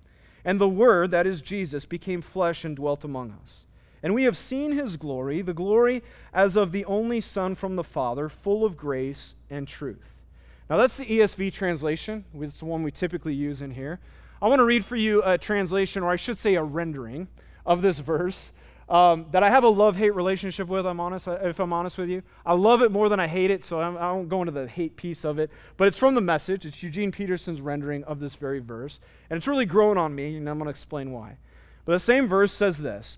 [0.43, 3.67] And the Word, that is Jesus, became flesh and dwelt among us.
[4.01, 6.01] And we have seen his glory, the glory
[6.33, 10.23] as of the only Son from the Father, full of grace and truth.
[10.71, 12.25] Now, that's the ESV translation.
[12.33, 13.99] It's the one we typically use in here.
[14.41, 17.27] I want to read for you a translation, or I should say a rendering,
[17.67, 18.53] of this verse
[18.89, 22.09] um, that I have a love hate relationship with, I'm honest, if I'm honest with
[22.09, 22.23] you.
[22.45, 24.67] I love it more than I hate it, so I'm, I won't go into the
[24.67, 25.51] hate piece of it.
[25.75, 26.65] But it's from the message.
[26.65, 28.99] It's Eugene Peterson's rendering of this very verse.
[29.29, 31.37] And it's really grown on me, and I'm going to explain why.
[31.83, 33.17] But the same verse says this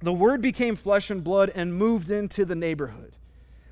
[0.00, 3.14] The Word became flesh and blood and moved into the neighborhood.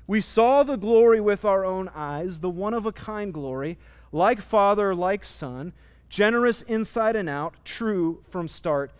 [0.07, 3.77] We saw the glory with our own eyes, the one of a kind glory,
[4.11, 5.73] like Father, like Son,
[6.07, 8.91] generous inside and out, true from start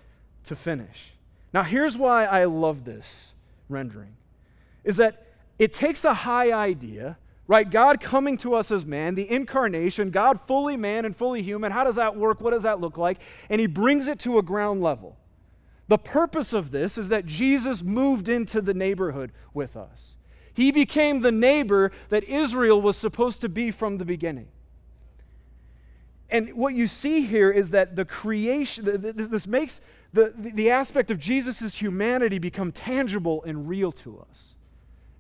[0.44, 1.14] to finish.
[1.54, 3.34] Now, here's why I love this
[3.68, 4.16] rendering
[4.84, 5.26] is that
[5.58, 7.70] it takes a high idea, right?
[7.70, 11.72] God coming to us as man, the incarnation, God fully man and fully human.
[11.72, 12.40] How does that work?
[12.42, 13.20] What does that look like?
[13.50, 15.18] And he brings it to a ground level.
[15.88, 20.16] The purpose of this is that Jesus moved into the neighborhood with us.
[20.54, 24.48] He became the neighbor that Israel was supposed to be from the beginning.
[26.30, 29.82] And what you see here is that the creation, this makes
[30.14, 34.56] the, the aspect of Jesus' humanity become tangible and real to us.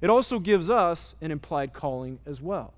[0.02, 2.74] It also gives us an implied calling as well.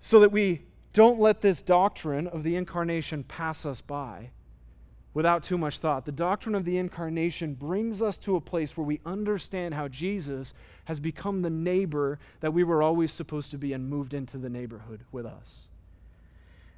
[0.00, 0.62] So that we
[0.92, 4.30] don't let this doctrine of the incarnation pass us by
[5.12, 6.04] without too much thought.
[6.04, 10.54] The doctrine of the incarnation brings us to a place where we understand how Jesus
[10.84, 14.48] has become the neighbor that we were always supposed to be and moved into the
[14.50, 15.68] neighborhood with us.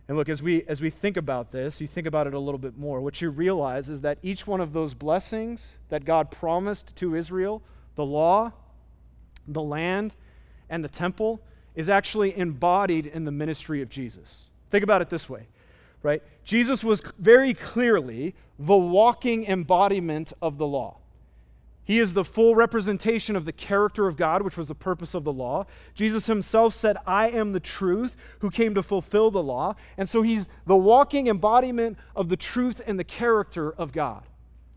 [0.08, 2.58] And look, as we, as we think about this, you think about it a little
[2.58, 6.96] bit more, what you realize is that each one of those blessings that God promised
[6.96, 7.62] to Israel,
[7.94, 8.52] the law,
[9.46, 10.14] the land,
[10.70, 11.42] and the temple,
[11.74, 14.44] is actually embodied in the ministry of Jesus.
[14.70, 15.46] Think about it this way,
[16.02, 16.22] right?
[16.42, 20.96] Jesus was very clearly the walking embodiment of the law.
[21.88, 25.24] He is the full representation of the character of God, which was the purpose of
[25.24, 25.64] the law.
[25.94, 29.74] Jesus himself said, I am the truth who came to fulfill the law.
[29.96, 34.24] And so he's the walking embodiment of the truth and the character of God,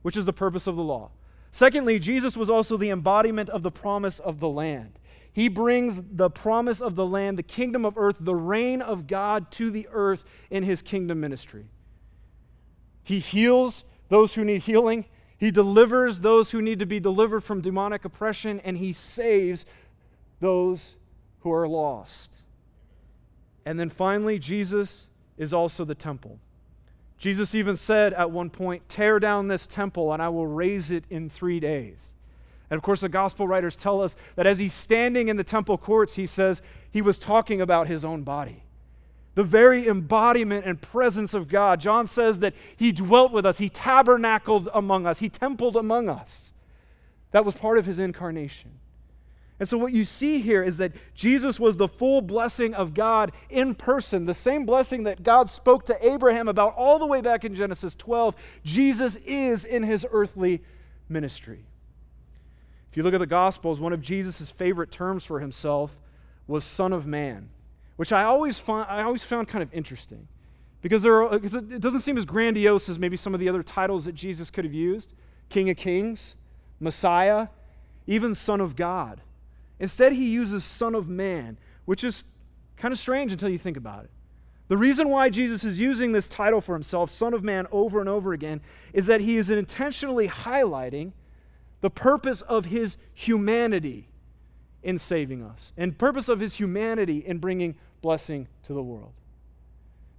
[0.04, 1.12] which is the purpose of the law.
[1.52, 4.97] Secondly, Jesus was also the embodiment of the promise of the land.
[5.34, 9.52] He brings the promise of the land, the kingdom of earth, the reign of God
[9.52, 11.65] to the earth in his kingdom ministry.
[13.04, 15.04] He heals those who need healing.
[15.41, 19.65] He delivers those who need to be delivered from demonic oppression, and he saves
[20.39, 20.93] those
[21.39, 22.36] who are lost.
[23.65, 25.08] And then finally, Jesus
[25.39, 26.38] is also the temple.
[27.17, 31.06] Jesus even said at one point, Tear down this temple, and I will raise it
[31.10, 32.13] in three days.
[32.69, 35.80] And of course, the gospel writers tell us that as he's standing in the temple
[35.80, 38.62] courts, he says he was talking about his own body
[39.36, 41.80] the very embodiment and presence of God.
[41.80, 46.54] John says that he dwelt with us, he tabernacled among us, he templed among us.
[47.32, 48.72] That was part of his incarnation.
[49.58, 53.32] And so, what you see here is that Jesus was the full blessing of God
[53.50, 57.46] in person, the same blessing that God spoke to Abraham about all the way back
[57.46, 58.36] in Genesis 12.
[58.65, 60.63] Jesus is in his earthly
[61.08, 61.63] ministry.
[62.89, 66.00] If you look at the Gospels, one of Jesus' favorite terms for himself
[66.48, 67.50] was Son of Man
[68.02, 70.28] which I always, find, I always found kind of interesting
[70.82, 73.62] because, there because uh, it doesn't seem as grandiose as maybe some of the other
[73.62, 75.14] titles that Jesus could have used
[75.50, 76.34] King of Kings,
[76.80, 77.50] Messiah,
[78.08, 79.22] even Son of God.
[79.80, 82.24] Instead, he uses Son of Man, which is
[82.76, 84.10] kind of strange until you think about it.
[84.68, 88.10] The reason why Jesus is using this title for himself, Son of Man, over and
[88.10, 88.62] over again,
[88.94, 91.12] is that he is intentionally highlighting
[91.82, 94.08] the purpose of his humanity
[94.82, 99.14] in saving us, and purpose of his humanity in bringing blessing to the world.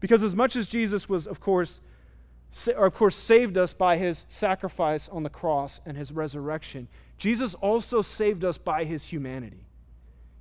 [0.01, 1.81] Because as much as Jesus was, of course,
[2.77, 7.55] or of course, saved us by his sacrifice on the cross and his resurrection, Jesus
[7.55, 9.67] also saved us by his humanity.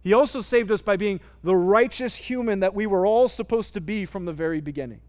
[0.02, 3.82] He also saved us by being the righteous human that we were all supposed to
[3.82, 5.02] be from the very beginning.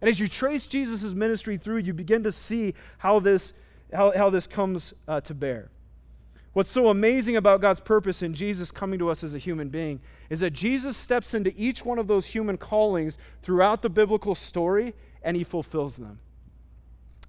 [0.00, 3.52] And as you trace Jesus' ministry through, you begin to see how this,
[3.92, 5.70] how, how this comes uh, to bear.
[6.58, 10.00] What's so amazing about God's purpose in Jesus coming to us as a human being
[10.28, 14.94] is that Jesus steps into each one of those human callings throughout the biblical story
[15.22, 16.18] and he fulfills them.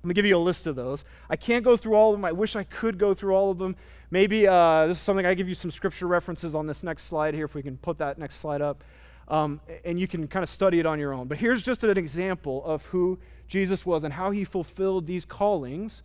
[0.02, 1.06] Let me give you a list of those.
[1.30, 2.26] I can't go through all of them.
[2.26, 3.76] I wish I could go through all of them.
[4.10, 7.36] Maybe uh, this is something I give you some scripture references on this next slide
[7.36, 8.84] here, if we can put that next slide up.
[9.28, 11.28] Um, and you can kind of study it on your own.
[11.28, 16.02] But here's just an example of who Jesus was and how he fulfilled these callings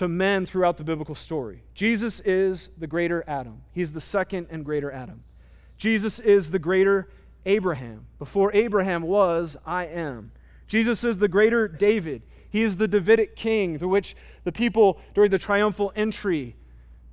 [0.00, 1.62] to men throughout the biblical story.
[1.74, 5.24] Jesus is the greater Adam, he's the second and greater Adam.
[5.76, 7.10] Jesus is the greater
[7.44, 8.06] Abraham.
[8.18, 10.32] Before Abraham was, I am.
[10.66, 12.22] Jesus is the greater David.
[12.48, 16.56] He is the Davidic king through which the people during the triumphal entry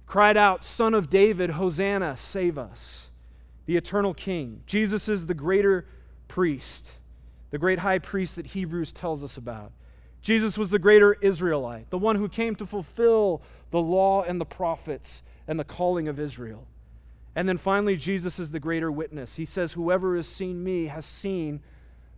[0.06, 3.10] cried out, Son of David, Hosanna, save us.
[3.66, 4.64] The eternal king.
[4.66, 5.90] Jesus is the greater
[6.30, 6.94] priest,
[7.52, 9.74] the great high priest that Hebrews tells us about.
[10.28, 14.46] Jesus was the greater Israelite, the one who came to fulfill the law and the
[14.46, 16.68] prophets and the calling of Israel.
[17.34, 19.38] And then finally, Jesus is the greater witness.
[19.38, 21.62] He says, Whoever has seen me has seen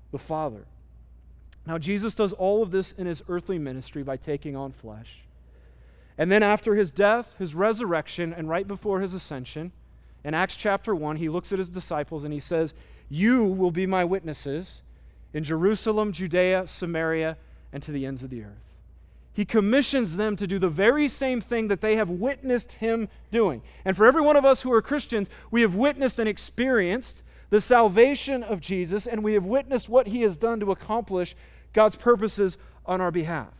[0.09, 0.65] the Father.
[1.67, 5.27] Now, Jesus does all of this in his earthly ministry by taking on flesh.
[6.17, 9.71] And then, after his death, his resurrection, and right before his ascension,
[10.23, 12.73] in Acts chapter 1, he looks at his disciples and he says,
[13.07, 14.81] You will be my witnesses
[15.31, 17.37] in Jerusalem, Judea, Samaria,
[17.71, 18.77] and to the ends of the earth.
[19.31, 23.61] He commissions them to do the very same thing that they have witnessed him doing.
[23.85, 27.61] And for every one of us who are Christians, we have witnessed and experienced the
[27.61, 31.35] salvation of Jesus, and we have witnessed what he has done to accomplish
[31.73, 33.53] God's purposes on our behalf.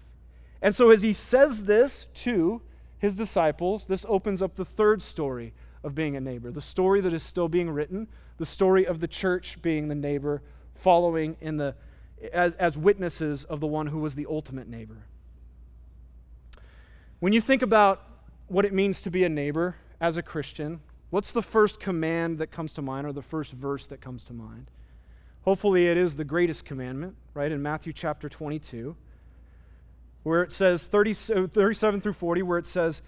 [0.61, 2.61] And so, as he says this to
[2.97, 7.13] his disciples, this opens up the third story of being a neighbor, the story that
[7.13, 10.41] is still being written, the story of the church being the neighbor,
[10.75, 11.75] following in the,
[12.33, 15.05] as, as witnesses of the one who was the ultimate neighbor.
[17.19, 18.01] When you think about
[18.47, 20.79] what it means to be a neighbor as a Christian,
[21.09, 24.33] what's the first command that comes to mind or the first verse that comes to
[24.33, 24.71] mind?
[25.43, 28.95] Hopefully, it is the greatest commandment, right, in Matthew chapter 22,
[30.23, 33.01] where it says 30, uh, 37 through 40, where it says,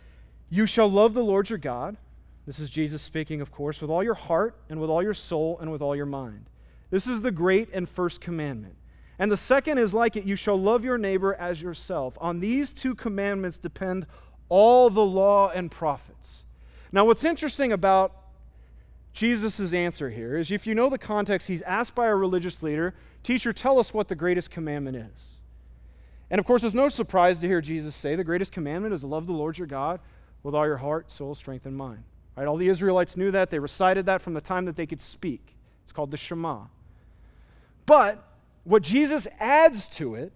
[0.50, 1.98] You shall love the Lord your God.
[2.46, 5.58] This is Jesus speaking, of course, with all your heart and with all your soul
[5.62, 6.46] and with all your mind.
[6.90, 8.76] This is the great and first commandment.
[9.22, 12.18] And the second is like it you shall love your neighbor as yourself.
[12.20, 14.08] On these two commandments depend
[14.50, 16.44] all the law and prophets.
[16.92, 18.16] Now, what's interesting about
[19.14, 22.96] Jesus' answer here is if you know the context, he's asked by a religious leader,
[23.22, 25.34] Teacher, tell us what the greatest commandment is.
[26.32, 29.08] And of course, it's no surprise to hear Jesus say the greatest commandment is to
[29.08, 30.00] love the Lord your God
[30.42, 32.06] with all your heart, soul, strength, and mind.
[32.36, 32.48] Right?
[32.48, 33.52] All the Israelites knew that.
[33.52, 35.56] They recited that from the time that they could speak.
[35.84, 36.62] It's called the Shema.
[37.86, 38.28] But
[38.64, 40.32] what Jesus adds to it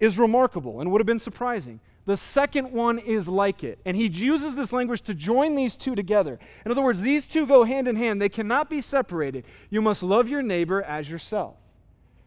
[0.00, 1.80] is remarkable and would have been surprising.
[2.06, 3.78] The second one is like it.
[3.84, 6.38] And he uses this language to join these two together.
[6.64, 9.44] In other words, these two go hand in hand, they cannot be separated.
[9.68, 11.56] You must love your neighbor as yourself.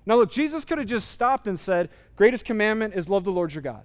[0.05, 3.53] Now, look, Jesus could have just stopped and said, Greatest commandment is love the Lord
[3.53, 3.83] your God.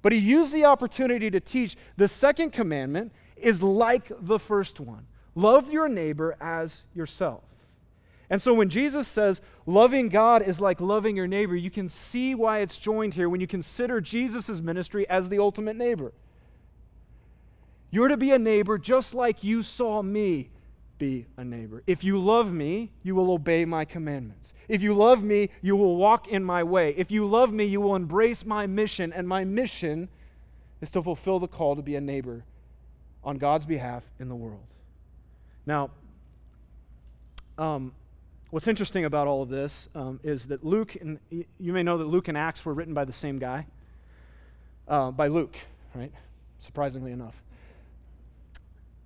[0.00, 5.06] But he used the opportunity to teach the second commandment is like the first one
[5.34, 7.42] love your neighbor as yourself.
[8.30, 12.34] And so when Jesus says loving God is like loving your neighbor, you can see
[12.34, 16.12] why it's joined here when you consider Jesus' ministry as the ultimate neighbor.
[17.90, 20.50] You're to be a neighbor just like you saw me
[20.98, 21.82] be a neighbor.
[21.86, 24.52] If you love me, you will obey my commandments.
[24.68, 26.94] If you love me, you will walk in my way.
[26.96, 29.12] If you love me, you will embrace my mission.
[29.12, 30.08] And my mission
[30.80, 32.44] is to fulfill the call to be a neighbor
[33.24, 34.66] on God's behalf in the world.
[35.66, 35.90] Now,
[37.56, 37.92] um,
[38.50, 42.06] What's interesting about all of this um, is that Luke, and you may know that
[42.06, 43.66] Luke and Acts were written by the same guy,
[44.86, 45.54] uh, by Luke,
[45.94, 46.12] right?
[46.58, 47.42] Surprisingly enough.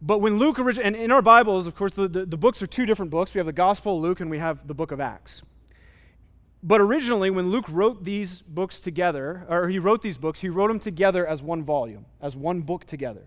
[0.01, 2.68] But when Luke, orig- and in our Bibles, of course, the, the, the books are
[2.68, 3.34] two different books.
[3.34, 5.43] We have the Gospel of Luke and we have the book of Acts.
[6.62, 10.68] But originally, when Luke wrote these books together, or he wrote these books, he wrote
[10.68, 13.26] them together as one volume, as one book together.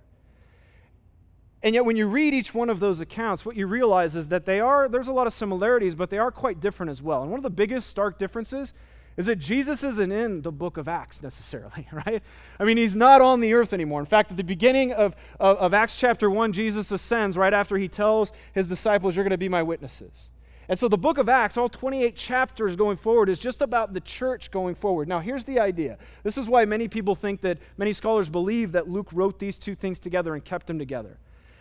[1.65, 4.45] And yet, when you read each one of those accounts, what you realize is that
[4.45, 7.23] they are, there's a lot of similarities, but they are quite different as well.
[7.23, 8.75] And one of the biggest stark differences
[9.17, 12.21] is that Jesus isn't in the book of Acts necessarily, right?
[12.59, 13.99] I mean, he's not on the earth anymore.
[13.99, 17.79] In fact, at the beginning of, of, of Acts chapter 1, Jesus ascends right after
[17.79, 20.29] he tells his disciples, You're going to be my witnesses.
[20.69, 24.01] And so the book of Acts, all 28 chapters going forward, is just about the
[24.01, 25.07] church going forward.
[25.07, 25.97] Now, here's the idea.
[26.21, 29.73] This is why many people think that, many scholars believe that Luke wrote these two
[29.73, 31.17] things together and kept them together.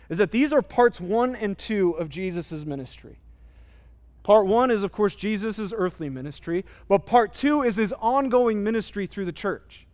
[0.09, 3.17] Is that these are parts one and two of Jesus' ministry.
[4.25, 9.05] Part one is, of course, Jesus' earthly ministry, but part two is his ongoing ministry
[9.05, 9.85] through the church.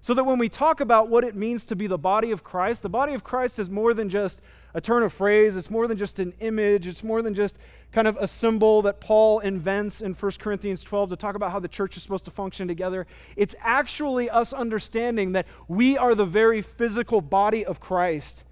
[0.00, 2.82] So that when we talk about what it means to be the body of Christ,
[2.82, 4.40] the body of Christ is more than just
[4.72, 7.56] a turn of phrase, it's more than just an image, it's more than just
[7.92, 11.60] kind of a symbol that Paul invents in 1 Corinthians 12 to talk about how
[11.60, 13.06] the church is supposed to function together.
[13.36, 18.44] It's actually us understanding that we are the very physical body of Christ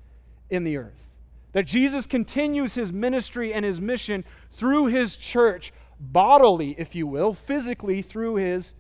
[0.52, 1.08] in the earth.
[1.52, 7.32] That Jesus continues his ministry and his mission through his church, bodily, if you will,
[7.32, 8.74] physically through his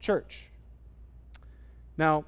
[0.00, 0.44] church.
[1.96, 2.24] Now,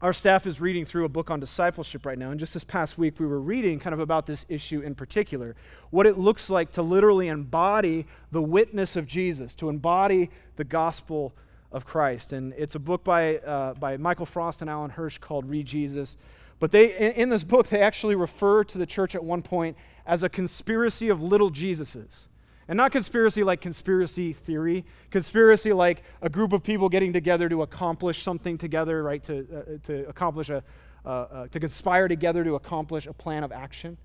[0.00, 2.96] our staff is reading through a book on discipleship right now, and just this past
[2.96, 5.56] week we were reading kind of about this issue in particular
[5.90, 11.34] what it looks like to literally embody the witness of Jesus, to embody the gospel
[11.72, 12.32] of Christ.
[12.32, 16.16] And it's a book by, uh, by Michael Frost and Alan Hirsch called ReJesus.
[16.60, 20.22] But they, in, this book, they actually refer to the church at one point as
[20.22, 22.26] a conspiracy of little Jesuses.
[22.66, 27.62] And not conspiracy like conspiracy theory, conspiracy like a group of people getting together to
[27.62, 29.22] accomplish something together, right?
[29.24, 30.62] To, uh, to accomplish a,
[31.04, 33.96] uh, uh, to conspire together to accomplish a plan of action.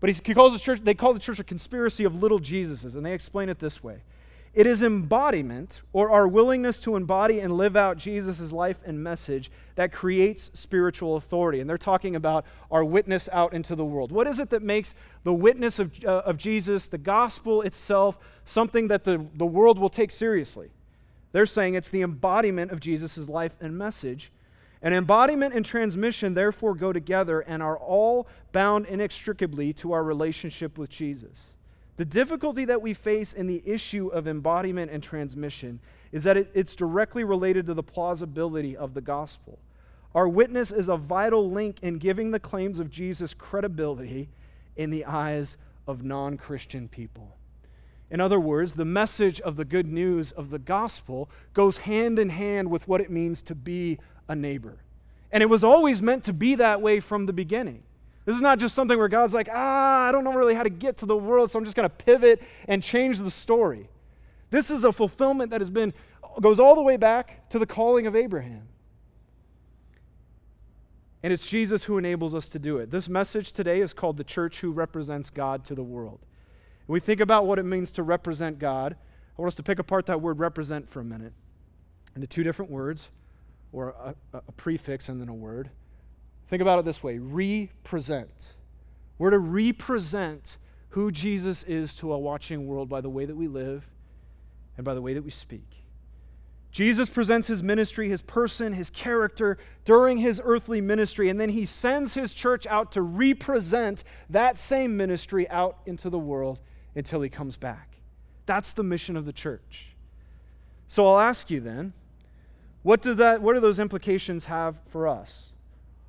[0.00, 3.04] But he calls the church, they call the church a conspiracy of little Jesuses, and
[3.04, 4.02] they explain it this way
[4.54, 9.50] it is embodiment, or our willingness to embody and live out Jesus' life and message,
[9.76, 11.60] that creates spiritual authority.
[11.60, 14.10] And they're talking about our witness out into the world.
[14.10, 18.88] What is it that makes the witness of, uh, of Jesus, the gospel itself, something
[18.88, 20.70] that the, the world will take seriously?
[21.32, 24.32] They're saying it's the embodiment of Jesus' life and message.
[24.80, 30.78] And embodiment and transmission, therefore, go together and are all bound inextricably to our relationship
[30.78, 31.52] with Jesus.
[31.98, 35.80] The difficulty that we face in the issue of embodiment and transmission
[36.12, 39.58] is that it, it's directly related to the plausibility of the gospel.
[40.14, 44.28] Our witness is a vital link in giving the claims of Jesus credibility
[44.76, 45.56] in the eyes
[45.88, 47.36] of non Christian people.
[48.12, 52.30] In other words, the message of the good news of the gospel goes hand in
[52.30, 54.78] hand with what it means to be a neighbor.
[55.32, 57.82] And it was always meant to be that way from the beginning.
[58.28, 60.68] This is not just something where God's like, ah, I don't know really how to
[60.68, 63.88] get to the world, so I'm just going to pivot and change the story.
[64.50, 65.94] This is a fulfillment that has been,
[66.38, 68.68] goes all the way back to the calling of Abraham.
[71.22, 72.90] And it's Jesus who enables us to do it.
[72.90, 76.18] This message today is called the church who represents God to the world.
[76.84, 78.94] When we think about what it means to represent God,
[79.38, 81.32] I want us to pick apart that word represent for a minute
[82.14, 83.08] into two different words,
[83.72, 85.70] or a, a prefix and then a word.
[86.48, 88.54] Think about it this way represent.
[89.18, 90.56] We're to represent
[90.90, 93.86] who Jesus is to a watching world by the way that we live
[94.76, 95.84] and by the way that we speak.
[96.70, 101.64] Jesus presents his ministry, his person, his character during his earthly ministry, and then he
[101.64, 106.60] sends his church out to represent that same ministry out into the world
[106.94, 107.96] until he comes back.
[108.46, 109.96] That's the mission of the church.
[110.86, 111.94] So I'll ask you then,
[112.82, 115.46] what, does that, what do those implications have for us?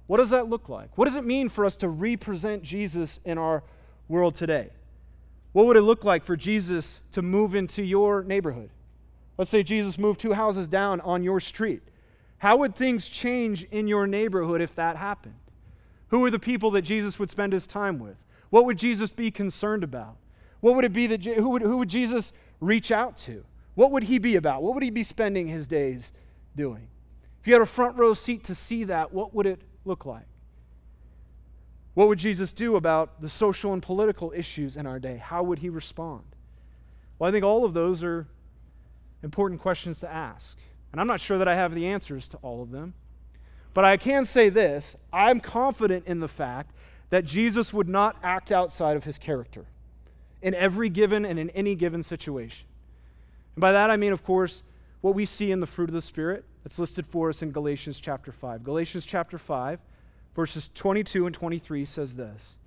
[0.10, 0.98] What does that look like?
[0.98, 3.62] What does it mean for us to represent Jesus in our
[4.08, 4.72] world today?
[5.52, 8.72] What would it look like for Jesus to move into your neighborhood?
[9.38, 11.84] Let's say Jesus moved two houses down on your street.
[12.40, 15.36] How would things change in your neighborhood if that happened?
[16.08, 18.18] Who are the people that Jesus would spend his time with?
[18.50, 20.18] What would Jesus be concerned about?
[20.60, 23.46] What would it be that who would, who would Jesus reach out to?
[23.76, 24.64] What would he be about?
[24.64, 26.12] What would he be spending his days
[26.56, 26.88] doing?
[27.40, 30.26] If you had a front row seat to see that, what would it look like?
[31.96, 35.18] What would Jesus do about the social and political issues in our day?
[35.18, 36.24] How would he respond?
[37.18, 38.26] Well, I think all of those are
[39.22, 40.58] important questions to ask.
[40.92, 42.94] And I'm not sure that I have the answers to all of them.
[43.74, 46.72] But I can say this I'm confident in the fact
[47.10, 49.66] that Jesus would not act outside of his character
[50.42, 52.66] in every given and in any given situation.
[53.56, 54.64] And by that I mean, of course,
[55.02, 58.00] what we see in the fruit of the Spirit it's listed for us in Galatians
[58.00, 58.64] chapter 5.
[58.64, 59.80] Galatians chapter 5,
[60.36, 62.58] verses 22 and 23 says this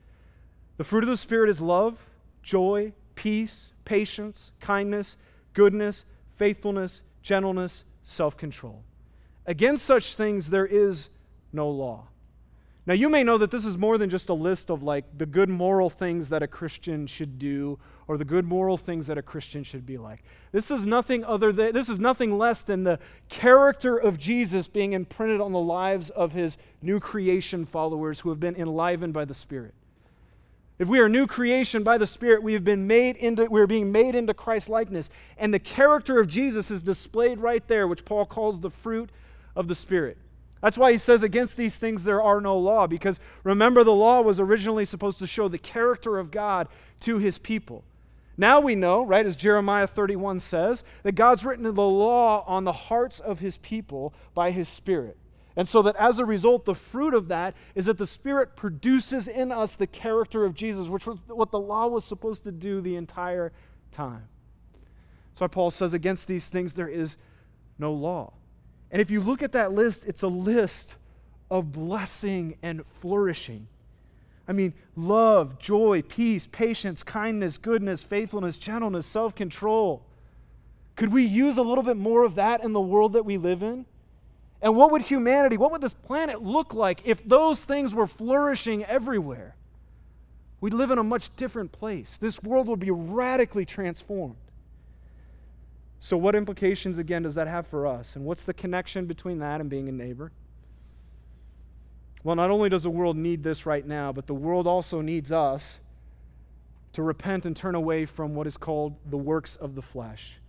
[0.77, 1.99] The fruit of the Spirit is love,
[2.43, 5.17] joy, peace, patience, kindness,
[5.53, 6.05] goodness,
[6.37, 8.83] faithfulness, gentleness, self control.
[9.47, 11.09] Against such things there is
[11.53, 12.09] no law.
[12.85, 15.27] Now, you may know that this is more than just a list of like the
[15.27, 17.79] good moral things that a Christian should do
[18.09, 20.25] or the good moral things that a Christian should be like.
[20.51, 24.95] This is nothing other than this is nothing less than the character of Jesus being
[24.95, 29.35] imprinted on the lives of his new creation followers who have been enlivened by the
[29.35, 29.75] Spirit.
[30.81, 33.93] If we are new creation by the Spirit, we have been made into we're being
[33.93, 35.09] made into Christ likeness.
[35.39, 39.11] And the character of Jesus is displayed right there, which Paul calls the fruit
[39.55, 40.19] of the Spirit.
[40.63, 44.23] That's why he says, Against these things there are no law, because remember, the law
[44.23, 46.69] was originally supposed to show the character of God
[47.01, 47.85] to his people.
[48.37, 52.73] Now we know, right, as Jeremiah 31 says, that God's written the law on the
[52.73, 55.19] hearts of his people by his Spirit.
[55.55, 59.29] And so that as a result, the fruit of that is that the Spirit produces
[59.29, 62.81] in us the character of Jesus, which was what the law was supposed to do
[62.81, 63.53] the entire
[63.91, 64.29] time.
[65.35, 67.17] So Paul says, Against these things there is
[67.79, 68.33] no law.
[68.93, 70.97] And if you look at that list, it's a list
[71.51, 73.67] of blessing and flourishing.
[74.47, 80.05] I mean, love, joy, peace, patience, kindness, goodness, faithfulness, gentleness, self control.
[80.95, 83.63] Could we use a little bit more of that in the world that we live
[83.63, 83.87] in?
[84.61, 88.85] And what would humanity, what would this planet look like if those things were flourishing
[88.85, 89.57] everywhere?
[90.61, 92.19] We'd live in a much different place.
[92.19, 94.37] This world would be radically transformed.
[96.05, 98.17] So, what implications, again, does that have for us?
[98.17, 100.33] And what's the connection between that and being a neighbor?
[102.25, 105.31] Well, not only does the world need this right now, but the world also needs
[105.31, 105.79] us
[106.95, 110.41] to repent and turn away from what is called the works of the flesh.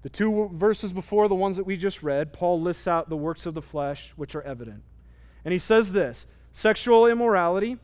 [0.00, 3.44] The two verses before, the ones that we just read, Paul lists out the works
[3.44, 4.82] of the flesh which are evident.
[5.44, 7.76] And he says this sexual immorality,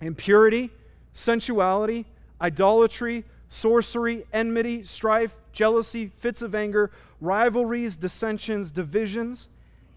[0.00, 0.70] impurity,
[1.12, 2.06] sensuality,
[2.40, 6.90] idolatry, sorcery, enmity, strife, jealousy, fits of anger,
[7.20, 9.48] rivalries, dissensions, divisions,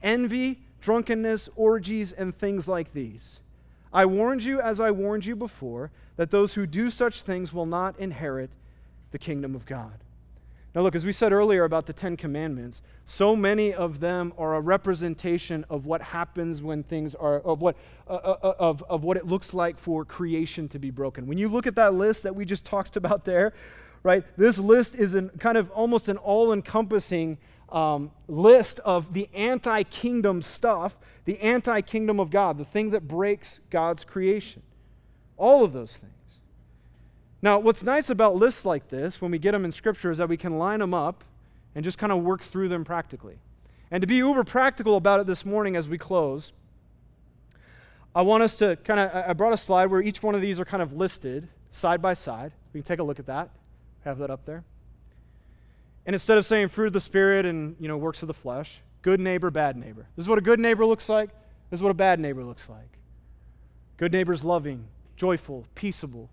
[0.03, 3.39] envy, drunkenness, orgies, and things like these.
[3.93, 7.65] I warned you, as I warned you before, that those who do such things will
[7.65, 8.51] not inherit
[9.11, 10.03] the kingdom of God.
[10.78, 14.53] Now, look, as we said earlier about the Ten Commandments, so many of them are
[14.53, 19.03] a representation of what happens when things are, of what, uh, uh, uh, of, of
[19.03, 21.25] what it looks like for creation to be broken.
[21.25, 23.53] When you look at that list that we just talked about there,
[24.03, 29.30] right, this list is an, kind of almost an all encompassing um, list of the
[29.34, 34.61] anti kingdom stuff, the anti kingdom of God, the thing that breaks God's creation.
[35.38, 36.16] All of those things.
[37.47, 40.27] Now, what's nice about lists like this, when we get them in Scripture, is that
[40.27, 41.23] we can line them up
[41.75, 43.37] and just kind of work through them practically.
[43.89, 46.51] And to be uber practical about it this morning as we close,
[48.13, 50.59] I want us to kind of, I brought a slide where each one of these
[50.59, 52.51] are kind of listed side by side.
[52.73, 53.49] We can take a look at that,
[54.03, 54.65] have that up there.
[56.05, 58.81] And instead of saying fruit of the Spirit and, you know, works of the flesh,
[59.03, 60.05] good neighbor, bad neighbor.
[60.17, 61.29] This is what a good neighbor looks like.
[61.69, 62.97] This is what a bad neighbor looks like.
[63.95, 66.29] Good neighbor is loving, joyful, peaceable,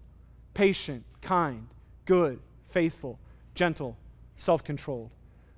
[0.54, 1.68] patient, kind,
[2.06, 3.18] good, faithful,
[3.54, 3.96] gentle,
[4.36, 5.10] self controlled.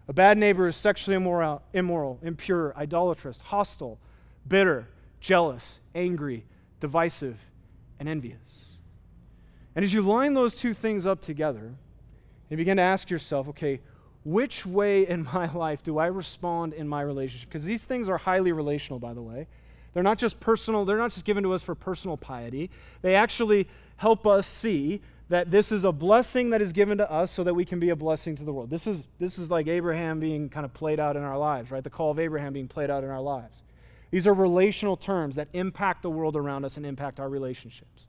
[0.09, 3.99] A bad neighbor is sexually immoral, immoral, impure, idolatrous, hostile,
[4.47, 4.88] bitter,
[5.20, 6.44] jealous, angry,
[6.80, 7.38] divisive,
[7.99, 8.76] and envious.
[9.74, 11.74] And as you line those two things up together,
[12.49, 13.80] you begin to ask yourself, okay,
[14.24, 17.49] which way in my life do I respond in my relationship?
[17.49, 19.49] Because these things are highly relational, by the way.
[19.97, 22.70] They're not just personal, they're not just given to us for personal piety.
[23.01, 23.66] They actually
[23.97, 27.55] help us see that this is a blessing that is given to us so that
[27.55, 28.68] we can be a blessing to the world.
[28.68, 31.82] This is, this is like Abraham being kind of played out in our lives, right?
[31.82, 33.62] The call of Abraham being played out in our lives.
[34.11, 38.07] These are relational terms that impact the world around us and impact our relationships.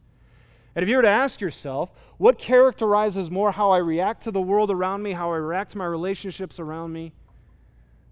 [0.75, 4.41] And if you were to ask yourself, what characterizes more how I react to the
[4.41, 7.13] world around me, how I react to my relationships around me?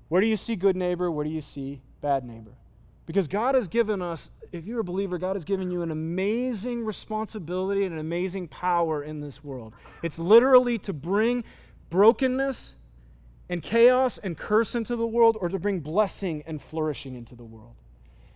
[0.07, 1.11] Where do you see good neighbor?
[1.11, 2.53] Where do you see bad neighbor?
[3.05, 6.85] Because God has given us if you're a believer, God has given you an amazing
[6.85, 9.73] responsibility and an amazing power in this world.
[10.01, 11.43] It's literally to bring
[11.89, 12.73] brokenness
[13.49, 17.43] and chaos and curse into the world or to bring blessing and flourishing into the
[17.43, 17.75] world.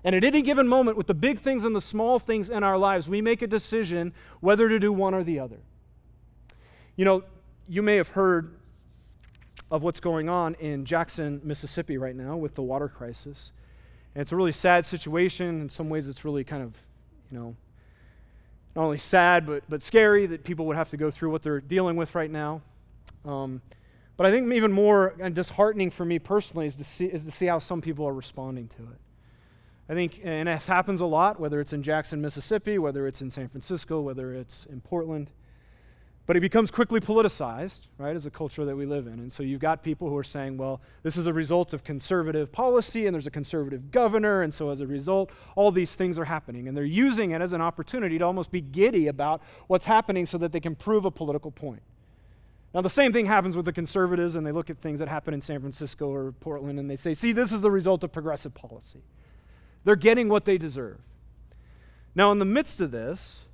[0.03, 2.77] And at any given moment, with the big things and the small things in our
[2.77, 5.59] lives, we make a decision whether to do one or the other.
[6.95, 7.23] You know,
[7.67, 8.55] you may have heard
[9.71, 13.51] of what's going on in Jackson, Mississippi right now with the water crisis.
[14.15, 15.61] And it's a really sad situation.
[15.61, 16.75] In some ways, it's really kind of,
[17.31, 17.55] you know,
[18.75, 21.61] not only sad, but, but scary that people would have to go through what they're
[21.61, 22.61] dealing with right now.
[23.25, 23.61] Um,
[24.17, 27.31] but I think even more and disheartening for me personally is to, see, is to
[27.31, 28.99] see how some people are responding to it.
[29.87, 33.31] I think, and it happens a lot, whether it's in Jackson, Mississippi, whether it's in
[33.31, 35.31] San Francisco, whether it's in Portland.
[36.29, 39.13] But it becomes quickly politicized, right, as a culture that we live in.
[39.13, 42.51] And so you've got people who are saying, well, this is a result of conservative
[42.51, 46.25] policy, and there's a conservative governor, and so as a result, all these things are
[46.25, 46.67] happening.
[46.67, 50.37] And they're using it as an opportunity to almost be giddy about what's happening so
[50.37, 51.81] that they can prove a political point.
[52.75, 55.33] Now, the same thing happens with the conservatives, and they look at things that happen
[55.33, 58.53] in San Francisco or Portland, and they say, see, this is the result of progressive
[58.53, 59.01] policy.
[59.83, 60.99] They're getting what they deserve.
[62.13, 63.45] Now, in the midst of this,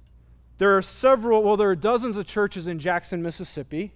[0.57, 3.93] there are several, well, there are dozens of churches in Jackson, Mississippi,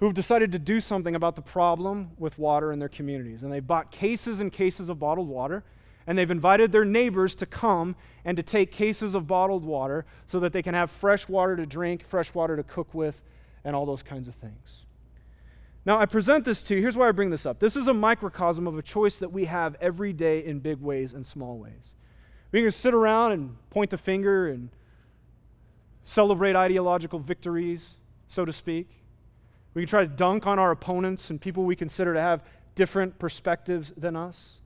[0.00, 3.42] who've decided to do something about the problem with water in their communities.
[3.42, 5.62] And they've bought cases and cases of bottled water,
[6.06, 10.40] and they've invited their neighbors to come and to take cases of bottled water so
[10.40, 13.22] that they can have fresh water to drink, fresh water to cook with,
[13.64, 14.84] and all those kinds of things.
[15.86, 16.80] Now, I present this to you.
[16.80, 17.58] Here's why I bring this up.
[17.58, 21.12] This is a microcosm of a choice that we have every day in big ways
[21.12, 21.92] and small ways.
[22.52, 24.70] We can sit around and point the finger and
[26.04, 27.96] celebrate ideological victories,
[28.28, 28.88] so to speak.
[29.74, 32.42] We can try to dunk on our opponents and people we consider to have
[32.74, 34.58] different perspectives than us.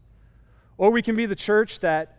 [0.77, 2.17] Or we can be the church that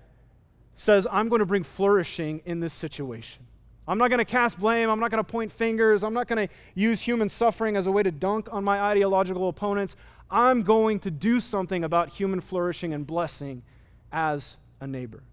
[0.76, 3.46] says, I'm going to bring flourishing in this situation.
[3.88, 4.90] I'm not going to cast blame.
[4.90, 6.04] I'm not going to point fingers.
[6.04, 9.50] I'm not going to use human suffering as a way to dunk on my ideological
[9.50, 9.96] opponents.
[10.30, 13.64] I'm going to do something about human flourishing and blessing
[14.12, 15.24] as a neighbor.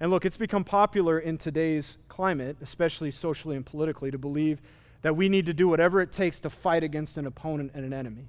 [0.00, 4.60] And look, it's become popular in today's climate, especially socially and politically, to believe
[5.02, 7.92] that we need to do whatever it takes to fight against an opponent and an
[7.92, 8.28] enemy.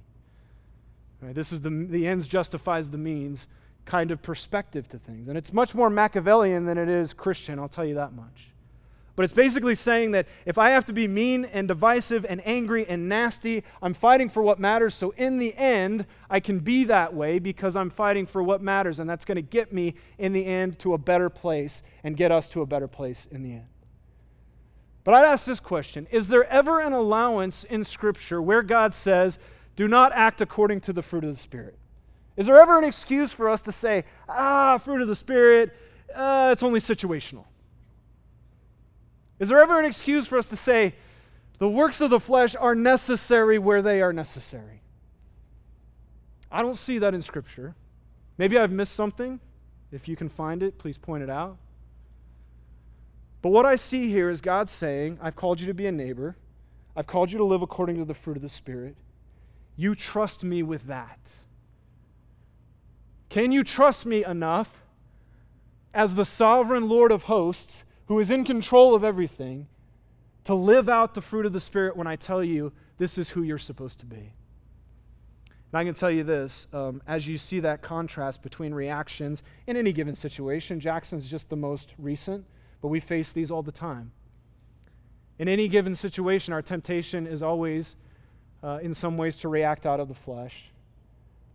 [1.22, 1.34] Right?
[1.34, 3.46] This is the, the ends justifies the means
[3.84, 5.28] kind of perspective to things.
[5.28, 8.51] And it's much more Machiavellian than it is Christian, I'll tell you that much.
[9.14, 12.86] But it's basically saying that if I have to be mean and divisive and angry
[12.88, 14.94] and nasty, I'm fighting for what matters.
[14.94, 18.98] So in the end, I can be that way because I'm fighting for what matters.
[18.98, 22.32] And that's going to get me in the end to a better place and get
[22.32, 23.66] us to a better place in the end.
[25.04, 29.38] But I'd ask this question Is there ever an allowance in Scripture where God says,
[29.74, 31.78] do not act according to the fruit of the Spirit?
[32.36, 35.74] Is there ever an excuse for us to say, ah, fruit of the Spirit,
[36.14, 37.44] uh, it's only situational?
[39.42, 40.94] Is there ever an excuse for us to say,
[41.58, 44.82] the works of the flesh are necessary where they are necessary?
[46.48, 47.74] I don't see that in Scripture.
[48.38, 49.40] Maybe I've missed something.
[49.90, 51.56] If you can find it, please point it out.
[53.42, 56.36] But what I see here is God saying, I've called you to be a neighbor.
[56.94, 58.94] I've called you to live according to the fruit of the Spirit.
[59.74, 61.32] You trust me with that.
[63.28, 64.84] Can you trust me enough
[65.92, 67.82] as the sovereign Lord of hosts
[68.12, 69.66] who is in control of everything,
[70.44, 73.42] to live out the fruit of the Spirit when I tell you this is who
[73.42, 74.34] you're supposed to be.
[75.46, 79.78] And I can tell you this um, as you see that contrast between reactions in
[79.78, 82.44] any given situation, Jackson's just the most recent,
[82.82, 84.12] but we face these all the time.
[85.38, 87.96] In any given situation, our temptation is always,
[88.62, 90.66] uh, in some ways, to react out of the flesh.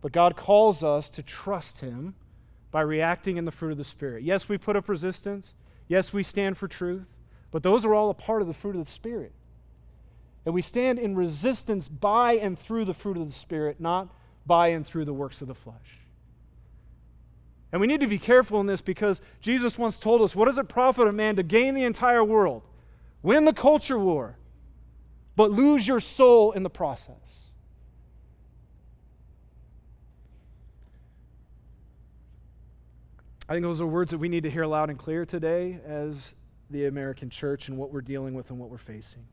[0.02, 2.16] But God calls us to trust Him
[2.72, 4.24] by reacting in the fruit of the Spirit.
[4.24, 5.54] Yes, we put up resistance.
[5.88, 7.08] Yes, we stand for truth,
[7.50, 9.32] but those are all a part of the fruit of the Spirit.
[10.44, 14.08] And we stand in resistance by and through the fruit of the Spirit, not
[14.46, 15.98] by and through the works of the flesh.
[17.70, 20.58] And we need to be careful in this because Jesus once told us what does
[20.58, 22.62] it profit a man to gain the entire world,
[23.22, 24.36] win the culture war,
[25.36, 27.47] but lose your soul in the process?
[33.48, 36.34] I think those are words that we need to hear loud and clear today as
[36.68, 39.24] the American church and what we're dealing with and what we're facing.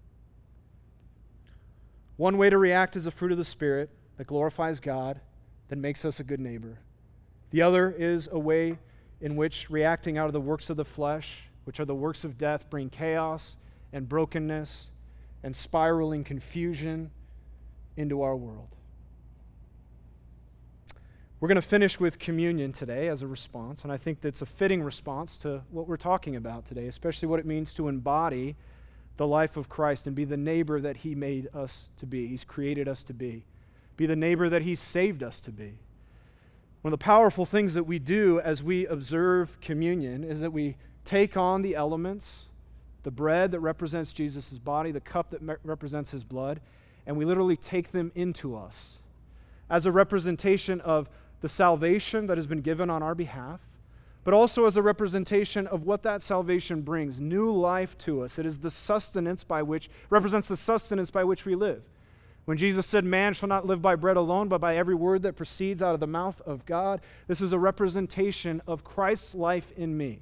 [2.16, 5.20] One way to react is a fruit of the Spirit that glorifies God,
[5.68, 6.80] that makes us a good neighbor.
[7.52, 8.78] The other is a way
[9.20, 12.38] in which reacting out of the works of the flesh, which are the works of
[12.38, 13.58] death, bring chaos
[13.92, 14.92] and brokenness
[15.44, 17.12] and spiraling confusion
[17.98, 18.78] into our world.
[21.46, 24.48] We're going to finish with communion today as a response, and I think that's a
[24.48, 28.56] fitting response to what we're talking about today, especially what it means to embody
[29.18, 32.44] the life of Christ and be the neighbor that He made us to be, He's
[32.44, 33.46] created us to be,
[33.96, 35.78] be the neighbor that He saved us to be.
[36.82, 40.78] One of the powerful things that we do as we observe communion is that we
[41.04, 42.46] take on the elements,
[43.04, 46.60] the bread that represents Jesus' body, the cup that me- represents His blood,
[47.06, 48.94] and we literally take them into us.
[49.70, 51.08] As a representation of
[51.42, 53.60] the salvation that has been given on our behalf,
[54.24, 58.40] but also as a representation of what that salvation brings new life to us.
[58.40, 61.84] It is the sustenance by which, represents the sustenance by which we live.
[62.46, 65.36] When Jesus said, Man shall not live by bread alone, but by every word that
[65.36, 69.98] proceeds out of the mouth of God, this is a representation of Christ's life in
[69.98, 70.20] me.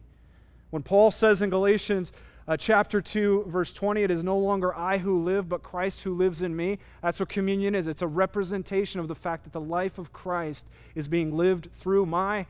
[0.70, 2.12] When Paul says in Galatians,
[2.48, 4.04] uh, chapter 2, verse 20.
[4.04, 6.80] It is no longer I who live, but Christ who lives in me.
[7.02, 7.88] That's what communion is.
[7.88, 12.06] It's a representation of the fact that the life of Christ is being lived through
[12.06, 12.46] my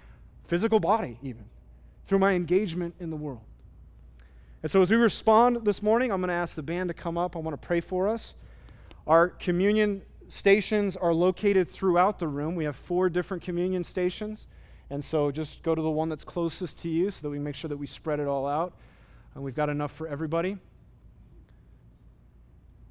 [0.45, 1.45] physical body, even,
[2.05, 3.41] through my engagement in the world.
[4.63, 7.17] And so, as we respond this morning, I'm going to ask the band to come
[7.17, 7.35] up.
[7.35, 8.33] I want to pray for us.
[9.05, 12.55] Our communion stations are located throughout the room.
[12.55, 14.47] We have four different communion stations.
[14.89, 17.55] And so, just go to the one that's closest to you so that we make
[17.55, 18.73] sure that we spread it all out.
[19.35, 20.57] And we've got enough for everybody.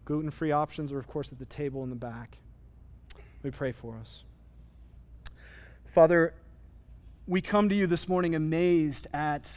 [0.05, 2.39] Gluten free options are, of course, at the table in the back.
[3.43, 4.25] We pray for us.
[5.87, 6.35] Father,
[7.27, 9.51] we come to you this morning amazed at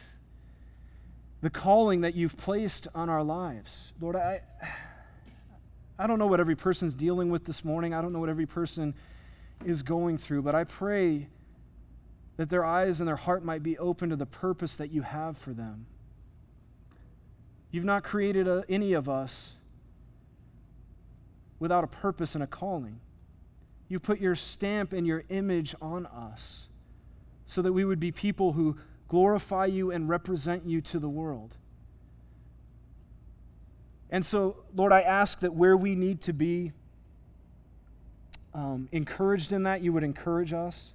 [1.42, 3.92] the calling that you've placed on our lives.
[4.00, 4.42] Lord, I,
[5.98, 7.94] I don't know what every person's dealing with this morning.
[7.94, 8.94] I don't know what every person
[9.64, 11.28] is going through, but I pray
[12.38, 15.38] that their eyes and their heart might be open to the purpose that you have
[15.38, 15.86] for them.
[17.72, 19.54] You've not created a, any of us
[21.60, 23.00] without a purpose and a calling.
[23.88, 26.68] You put your stamp and your image on us
[27.46, 31.56] so that we would be people who glorify you and represent you to the world.
[34.10, 36.72] And so, Lord, I ask that where we need to be
[38.54, 40.94] um, encouraged in that, you would encourage us.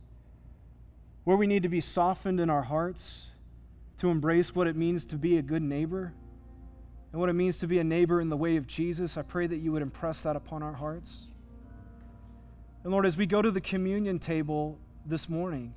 [1.25, 3.27] Where we need to be softened in our hearts
[3.99, 6.15] to embrace what it means to be a good neighbor
[7.13, 9.17] and what it means to be a neighbor in the way of Jesus.
[9.17, 11.27] I pray that you would impress that upon our hearts.
[12.83, 15.75] And Lord, as we go to the communion table this morning,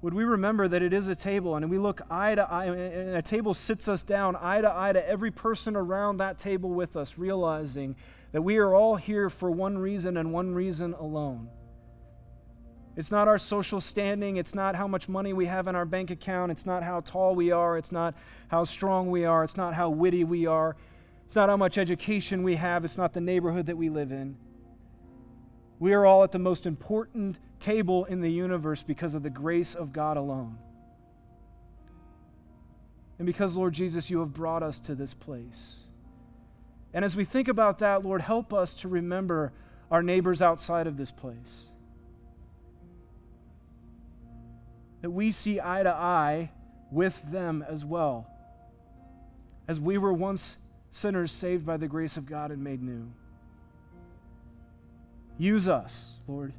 [0.00, 3.16] would we remember that it is a table and we look eye to eye, and
[3.16, 6.96] a table sits us down eye to eye to every person around that table with
[6.96, 7.96] us, realizing
[8.32, 11.48] that we are all here for one reason and one reason alone
[12.98, 14.38] it's not our social standing.
[14.38, 16.50] It's not how much money we have in our bank account.
[16.50, 17.78] It's not how tall we are.
[17.78, 18.16] It's not
[18.48, 19.44] how strong we are.
[19.44, 20.74] It's not how witty we are.
[21.24, 22.84] It's not how much education we have.
[22.84, 24.36] It's not the neighborhood that we live in.
[25.78, 29.76] We are all at the most important table in the universe because of the grace
[29.76, 30.58] of God alone.
[33.20, 35.76] And because, Lord Jesus, you have brought us to this place.
[36.92, 39.52] And as we think about that, Lord, help us to remember
[39.88, 41.67] our neighbors outside of this place.
[45.00, 46.50] That we see eye to eye
[46.90, 48.26] with them as well,
[49.66, 50.56] as we were once
[50.90, 53.10] sinners saved by the grace of God and made new.
[55.38, 56.52] Use us, Lord.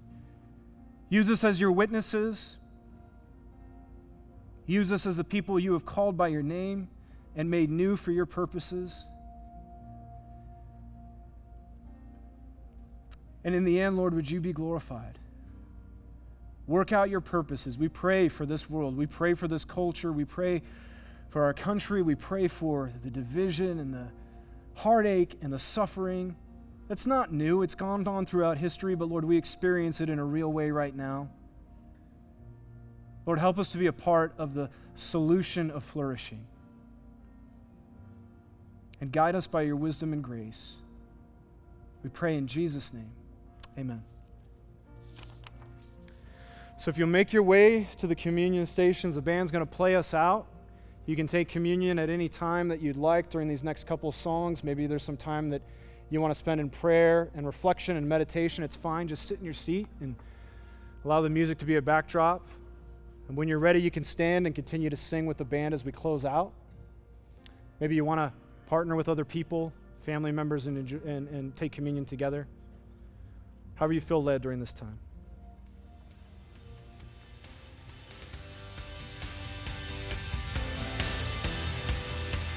[1.09, 2.55] Use us as your witnesses.
[4.65, 6.87] Use us as the people you have called by your name
[7.35, 9.03] and made new for your purposes.
[13.43, 15.17] And in the end, Lord, would you be glorified?
[16.69, 17.79] Work out your purposes.
[17.79, 18.95] We pray for this world.
[18.95, 20.11] We pray for this culture.
[20.11, 20.61] We pray
[21.29, 22.03] for our country.
[22.03, 24.05] We pray for the division and the
[24.75, 26.35] heartache and the suffering.
[26.87, 27.63] That's not new.
[27.63, 30.95] It's gone on throughout history, but Lord, we experience it in a real way right
[30.95, 31.29] now.
[33.25, 36.45] Lord, help us to be a part of the solution of flourishing.
[39.01, 40.73] And guide us by your wisdom and grace.
[42.03, 43.09] We pray in Jesus' name.
[43.75, 44.03] Amen.
[46.79, 49.97] So if you'll make your way to the communion stations, the band's going to play
[49.97, 50.47] us out.
[51.07, 54.63] You can take communion at any time that you'd like during these next couple songs.
[54.63, 55.61] Maybe there's some time that
[56.09, 58.63] you want to spend in prayer and reflection and meditation.
[58.63, 59.09] It's fine.
[59.09, 60.15] Just sit in your seat and
[61.03, 62.47] allow the music to be a backdrop.
[63.27, 65.83] And when you're ready, you can stand and continue to sing with the band as
[65.83, 66.53] we close out.
[67.81, 68.31] Maybe you want to
[68.67, 69.73] partner with other people,
[70.03, 72.47] family members, and, and, and take communion together.
[73.75, 74.97] However, you feel led during this time.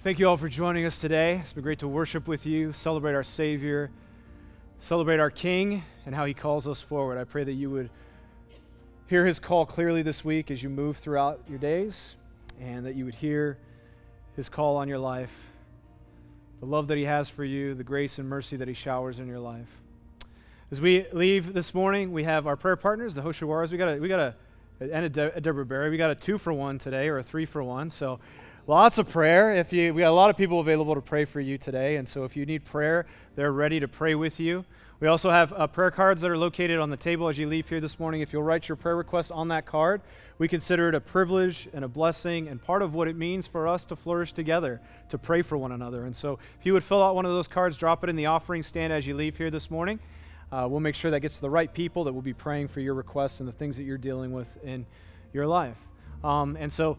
[0.00, 1.40] Thank you all for joining us today.
[1.42, 3.90] It's been great to worship with you, celebrate our Savior,
[4.78, 7.18] celebrate our King, and how He calls us forward.
[7.18, 7.90] I pray that you would
[9.08, 12.14] hear His call clearly this week as you move throughout your days,
[12.60, 13.58] and that you would hear
[14.36, 15.34] His call on your life,
[16.60, 19.26] the love that He has for you, the grace and mercy that He showers in
[19.26, 19.82] your life.
[20.70, 23.72] As we leave this morning, we have our prayer partners, the Hoshawaras.
[23.72, 24.34] We got a, we got a,
[24.80, 25.90] and a, De- a Deborah Berry.
[25.90, 27.90] We got a two for one today, or a three for one.
[27.90, 28.20] So
[28.68, 29.56] lots of prayer.
[29.56, 32.06] If you, we got a lot of people available to pray for you today, and
[32.06, 34.66] so if you need prayer, they're ready to pray with you.
[35.00, 37.66] We also have uh, prayer cards that are located on the table as you leave
[37.66, 38.20] here this morning.
[38.20, 40.02] If you'll write your prayer request on that card,
[40.36, 43.66] we consider it a privilege and a blessing and part of what it means for
[43.66, 46.04] us to flourish together, to pray for one another.
[46.04, 48.26] And so if you would fill out one of those cards, drop it in the
[48.26, 49.98] offering stand as you leave here this morning.
[50.52, 52.80] Uh, we'll make sure that gets to the right people that will be praying for
[52.80, 54.84] your requests and the things that you're dealing with in
[55.32, 55.76] your life.
[56.24, 56.98] Um, and so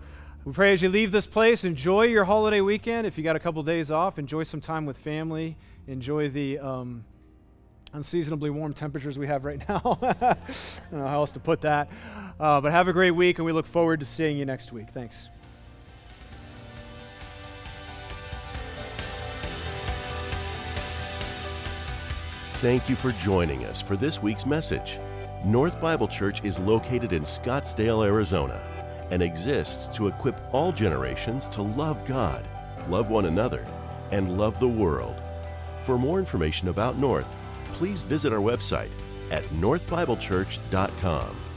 [0.50, 3.06] we pray as you leave this place, enjoy your holiday weekend.
[3.06, 5.56] If you got a couple days off, enjoy some time with family.
[5.86, 7.06] Enjoy the um,
[7.94, 10.00] unseasonably warm temperatures we have right now.
[10.02, 10.38] I
[10.90, 11.88] don't know how else to put that.
[12.40, 14.90] Uh, but have a great week, and we look forward to seeing you next week.
[14.90, 15.30] Thanks.
[22.54, 24.98] Thank you for joining us for this week's message.
[25.46, 28.66] North Bible Church is located in Scottsdale, Arizona,
[29.12, 32.46] and exists to equip all generations to love God,
[32.88, 33.66] love one another,
[34.12, 35.22] and love the world.
[35.82, 37.28] For more information about North,
[37.74, 38.92] please visit our website
[39.32, 41.49] at northbiblechurch.com.